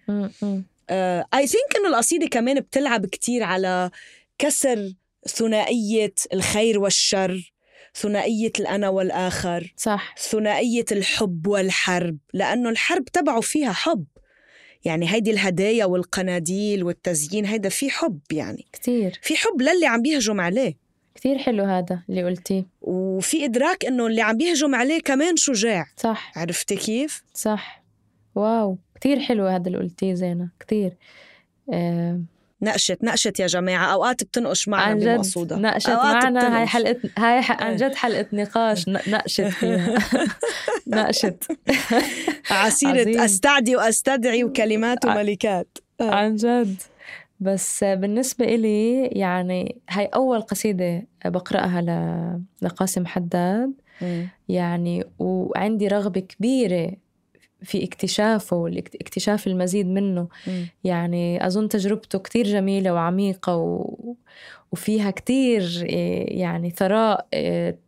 اي 1.34 1.46
ثينك 1.46 1.76
إنه 1.76 1.88
القصيدة 1.88 2.26
كمان 2.26 2.60
بتلعب 2.60 3.06
كتير 3.06 3.42
على 3.42 3.90
كسر 4.38 4.92
ثنائية 5.28 6.14
الخير 6.32 6.78
والشر 6.78 7.52
ثنائية 7.94 8.52
الأنا 8.60 8.88
والآخر 8.88 9.72
صح. 9.76 10.14
ثنائية 10.18 10.84
الحب 10.92 11.46
والحرب 11.46 12.18
لأنه 12.32 12.70
الحرب 12.70 13.04
تبعه 13.04 13.40
فيها 13.40 13.72
حب. 13.72 14.04
يعني 14.84 15.12
هيدي 15.12 15.30
الهدايا 15.30 15.84
والقناديل 15.84 16.84
والتزيين 16.84 17.46
هيدا 17.46 17.68
في 17.68 17.90
حب 17.90 18.20
يعني. 18.32 18.66
كتير. 18.72 19.18
في 19.22 19.36
حب 19.36 19.62
للي 19.62 19.86
عم 19.86 20.02
بيهجم 20.02 20.40
عليه. 20.40 20.76
كتير 21.14 21.38
حلو 21.38 21.64
هذا 21.64 22.02
اللي 22.08 22.24
قلتيه. 22.24 22.64
وفي 22.82 23.44
إدراك 23.44 23.84
إنه 23.84 24.06
اللي 24.06 24.22
عم 24.22 24.36
بيهجم 24.36 24.74
عليه 24.74 25.00
كمان 25.00 25.36
شجاع 25.36 25.84
صح. 25.96 26.32
عرفتي 26.36 26.76
كيف؟ 26.76 27.22
صح. 27.34 27.82
واو. 28.34 28.78
كتير 28.94 29.20
حلو 29.20 29.46
هذا 29.46 29.66
اللي 29.66 29.78
قلتيه 29.78 30.14
زينة. 30.14 30.48
كتير. 30.60 30.92
آه 31.72 32.20
نقشت 32.62 33.04
نقشت 33.04 33.40
يا 33.40 33.46
جماعة. 33.46 33.92
أوقات 33.92 34.24
بتنقش 34.24 34.68
معنا 34.68 34.84
عن 34.84 34.98
جد 34.98 35.08
بمقصودة 35.08 35.56
نقشت 35.56 35.90
معنا. 35.90 36.40
هاي 36.40 36.64
بتنقش. 36.64 36.68
حلقة 36.68 37.00
هاي 37.18 37.42
ح- 37.42 37.60
عن. 37.62 37.76
جد 37.76 37.94
حلقة 37.94 38.26
نقاش. 38.32 38.88
نقشت 38.88 39.40
فيها. 39.40 39.98
نقشت. 40.86 41.44
عسيرة. 42.50 43.24
أستعدي 43.24 43.76
وأستدعي 43.76 44.44
وكلمات 44.44 45.04
وملكات. 45.04 45.78
آه. 46.00 46.10
عن 46.14 46.36
جد. 46.36 46.76
بس 47.42 47.84
بالنسبة 47.84 48.44
إلي 48.44 49.06
يعني 49.06 49.76
هاي 49.90 50.06
أول 50.06 50.40
قصيدة 50.40 51.06
بقرأها 51.24 51.80
ل... 51.80 52.66
لقاسم 52.66 53.06
حداد 53.06 53.72
مم. 54.02 54.28
يعني 54.48 55.04
وعندي 55.18 55.88
رغبة 55.88 56.20
كبيرة 56.20 56.92
في 57.62 57.84
اكتشافه 57.84 58.56
واكتشاف 58.56 59.46
المزيد 59.46 59.86
منه 59.86 60.28
مم. 60.46 60.66
يعني 60.84 61.46
أظن 61.46 61.68
تجربته 61.68 62.18
كتير 62.18 62.46
جميلة 62.46 62.94
وعميقة 62.94 63.56
و... 63.56 63.96
وفيها 64.72 65.10
كتير 65.10 65.82
إيه، 65.82 66.40
يعني 66.40 66.70
ثراء 66.70 67.26
إيه، 67.34 67.78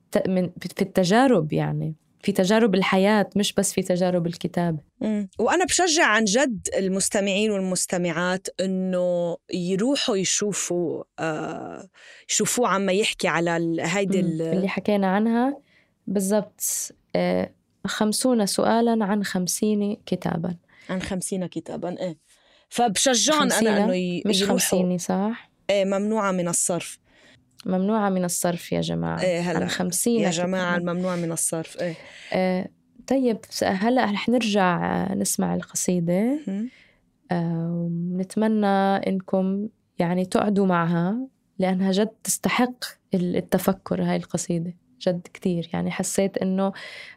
في 0.60 0.82
التجارب 0.82 1.52
يعني 1.52 1.94
في 2.24 2.32
تجارب 2.32 2.74
الحياة 2.74 3.30
مش 3.36 3.52
بس 3.52 3.72
في 3.72 3.82
تجارب 3.82 4.26
الكتاب. 4.26 4.80
مم. 5.00 5.28
وأنا 5.38 5.64
بشجع 5.64 6.06
عن 6.06 6.24
جد 6.24 6.68
المستمعين 6.76 7.50
والمستمعات 7.50 8.48
إنه 8.60 9.36
يروحوا 9.54 10.16
يشوفوا 10.16 11.04
آه 11.18 11.88
يشوفوه 12.30 12.68
عم 12.68 12.90
يحكي 12.90 13.28
على 13.28 13.76
هيدي 13.80 14.20
اللي 14.20 14.68
حكينا 14.68 15.06
عنها. 15.06 15.58
بالضبط 16.06 16.62
آه، 17.16 17.50
خمسون 17.86 18.46
سؤالا 18.46 19.04
عن 19.04 19.24
خمسين 19.24 19.96
كتابا. 20.06 20.56
عن 20.90 21.02
خمسين 21.02 21.46
كتابا 21.46 22.00
إيه. 22.00 22.16
فبشجعهم 22.68 23.52
أنا 23.52 23.84
إنه 23.84 24.22
مش 24.26 24.40
يروحوا. 24.40 24.58
خمسين 24.58 24.98
صح؟ 24.98 25.50
إيه 25.70 25.84
ممنوعة 25.84 26.32
من 26.32 26.48
الصرف. 26.48 26.98
ممنوعة 27.66 28.08
من 28.10 28.24
الصرف 28.24 28.72
يا 28.72 28.80
جماعة. 28.80 29.22
إيه 29.22 29.40
هلا. 29.40 29.58
عن 29.58 29.68
خمسين 29.68 30.20
يا 30.20 30.30
جماعة. 30.30 30.76
الممنوع 30.76 31.16
من 31.16 31.32
الصرف. 31.32 31.80
إيه. 31.80 31.94
آه، 32.32 32.68
طيب 33.06 33.38
هلا 33.64 34.04
رح 34.04 34.28
نرجع 34.28 34.84
آه، 35.10 35.14
نسمع 35.14 35.54
القصيدة. 35.54 36.38
آه، 37.32 37.70
ونتمنى 37.90 38.66
إنكم 39.06 39.68
يعني 39.98 40.24
تقعدوا 40.24 40.66
معها 40.66 41.16
لأنها 41.58 41.92
جد 41.92 42.10
تستحق 42.24 42.84
ال- 43.14 43.36
التفكر 43.36 44.02
هاي 44.02 44.16
القصيدة. 44.16 44.74
جد 45.00 45.20
كتير. 45.34 45.70
يعني 45.72 45.90
حسيت 45.90 46.38
إنه 46.38 46.72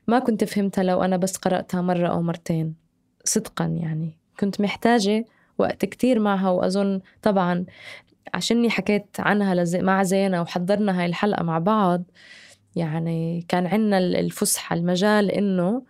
ما 0.07 0.19
كنت 0.19 0.43
فهمتها 0.43 0.83
لو 0.83 1.01
أنا 1.03 1.17
بس 1.17 1.37
قرأتها 1.37 1.81
مرة 1.81 2.07
أو 2.07 2.21
مرتين. 2.21 2.75
صدقا 3.23 3.65
يعني. 3.65 4.17
كنت 4.39 4.61
محتاجة 4.61 5.25
وقت 5.57 5.85
كتير 5.85 6.19
معها 6.19 6.49
وأظن 6.49 7.01
طبعا 7.21 7.65
عشاني 8.33 8.69
حكيت 8.69 9.05
عنها. 9.19 9.65
مع 9.73 10.03
زينة 10.03 10.41
وحضرنا 10.41 10.99
هاي 10.99 11.05
الحلقة 11.05 11.43
مع 11.43 11.59
بعض 11.59 12.03
يعني 12.75 13.45
كان 13.47 13.67
عنا 13.67 13.97
ال- 13.97 14.15
الفسحة 14.15 14.75
المجال 14.75 15.31
إنه 15.31 15.83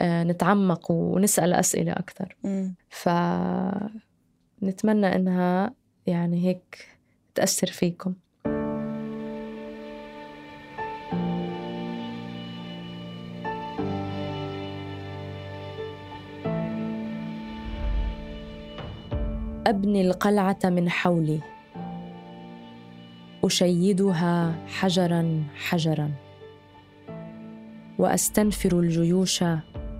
آه، 0.00 0.24
نتعمق 0.24 0.90
ونسأل 0.90 1.52
أسئلة 1.52 1.92
أكثر. 1.92 2.36
فنتمنى 2.90 3.86
إنها 5.14 5.74
يعني 6.06 6.46
هيك 6.46 6.88
تأثر 7.34 7.66
فيكم 7.66 8.14
أبني 19.66 20.00
القلعة 20.00 20.58
من 20.64 20.90
حولي 20.90 21.40
أشيدها 23.44 24.66
حجرا 24.66 25.44
حجرا. 25.54 26.10
وأستنفر 27.98 28.80
الجيوش 28.80 29.44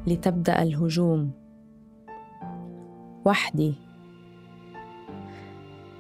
لتبدأ 0.07 0.63
الهجوم. 0.63 1.31
وحدي. 3.25 3.75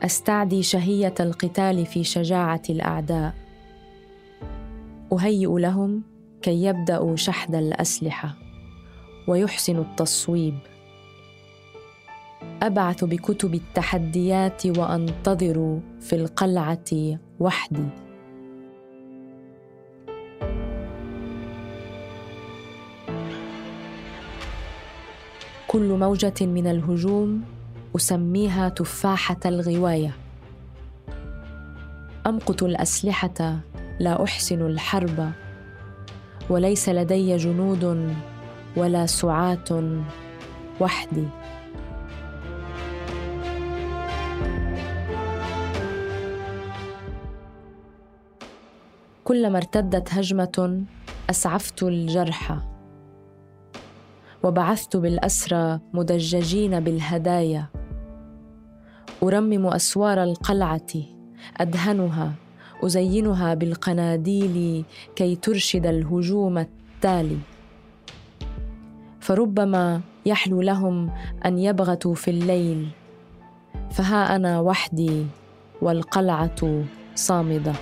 أستعدي 0.03 0.62
شهية 0.62 1.14
القتال 1.20 1.87
في 1.87 2.05
شجاعة 2.05 2.62
الأعداء. 2.70 3.35
أهيئ 5.12 5.59
لهم 5.59 6.03
كي 6.42 6.64
يبدأوا 6.64 7.16
شحذ 7.16 7.55
الأسلحة. 7.55 8.37
ويحسنوا 9.29 9.85
التصويب. 9.85 10.59
أبعث 12.62 13.05
بكتب 13.05 13.55
التحديات 13.55 14.66
وأنتظر 14.66 15.81
في 16.01 16.16
القلعة 16.16 17.18
وحدي. 17.40 17.88
كل 25.68 25.88
موجة 25.99 26.35
من 26.40 26.66
الهجوم 26.66 27.44
أسميها 27.97 28.68
تفاحة 28.68 29.40
الغواية. 29.47 30.12
أمقت 32.27 32.62
الأسلحة 32.62 33.61
لا 34.01 34.25
أحسن 34.25 34.66
الحرب 34.66 35.33
وليس 36.51 36.88
لدي 36.88 37.37
جنود 37.37 38.14
ولا 38.77 39.07
سعاة 39.07 40.03
وحدي. 40.81 41.25
كلما 49.29 49.59
ارتدت 49.59 50.14
هجمة 50.14 50.85
أسعفت 51.31 51.83
الجرحى 51.83 52.59
وبعثت 54.43 54.97
بالأسرى 54.97 55.81
مدججين 55.93 56.81
بالهدايا. 56.81 57.67
أرمم 59.23 59.67
أسوار 59.67 60.23
القلعة 60.23 60.93
أدهنها 61.57 62.33
أزينها 62.85 63.55
بالقناديل 63.55 64.85
كي 65.17 65.37
ترشد 65.37 65.87
الهجوم 65.87 66.59
التالي. 66.59 67.38
فربما 69.21 70.01
يحلو 70.27 70.62
لهم 70.62 71.11
أن 71.47 71.59
يبغتوا 71.59 72.14
في 72.14 72.31
الليل 72.31 72.88
فها 73.91 74.37
أنا 74.37 74.61
وحدي 74.61 75.27
والقلعة 75.83 76.85
صامدة. 77.14 77.73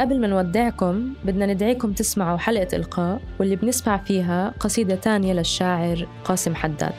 قبل 0.00 0.20
ما 0.20 0.26
نودعكم 0.26 1.12
بدنا 1.24 1.46
ندعيكم 1.46 1.92
تسمعوا 1.92 2.38
حلقة 2.38 2.76
إلقاء 2.76 3.20
واللي 3.40 3.56
بنسمع 3.56 3.96
فيها 3.96 4.54
قصيدة 4.60 4.94
تانية 4.94 5.32
للشاعر 5.32 6.06
قاسم 6.24 6.54
حداد. 6.54 6.92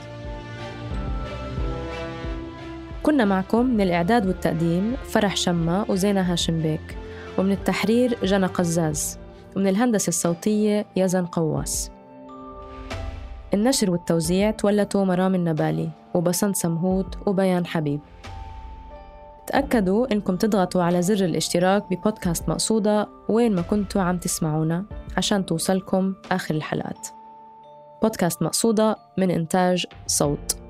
كنا 3.04 3.26
معكم 3.26 3.66
من 3.66 3.82
الإعداد 3.82 4.28
والتقديم 4.28 4.96
فرح 5.04 5.36
شمة 5.36 5.86
وزينة 5.90 6.22
هاشم 6.22 6.62
بيك 6.62 6.98
ومن 7.38 7.52
التحرير 7.52 8.18
جنى 8.24 8.46
قزاز 8.46 9.20
ومن 9.56 9.68
الهندسة 9.68 10.10
الصوتية 10.10 10.86
يزن 10.96 11.26
قواس. 11.26 11.92
النشر 13.54 13.92
والتوزيع 13.92 14.52
تولتوا 14.52 15.06
مرام 15.06 15.36
النبالي 15.36 15.90
وبسنت 16.14 16.56
سمهوت 16.56 17.18
وبيان 17.28 17.66
حبيب. 17.66 18.00
تأكدوا 19.48 20.14
إنكم 20.14 20.36
تضغطوا 20.36 20.84
على 20.84 21.02
زر 21.02 21.26
الاشتراك 21.26 21.84
ببودكاست 21.94 22.50
مقصودة 22.50 23.10
وين 23.30 23.56
ما 23.56 23.62
كنتوا 23.62 24.02
عم 24.02 24.18
تسمعونا 24.18 24.86
عشان 25.18 25.46
توصلكم 25.46 26.14
آخر 26.32 26.56
الحلقات. 26.56 27.08
بودكاست 28.02 28.42
مقصودة 28.42 28.96
من 29.18 29.32
إنتاج 29.32 29.86
صوت. 30.08 30.61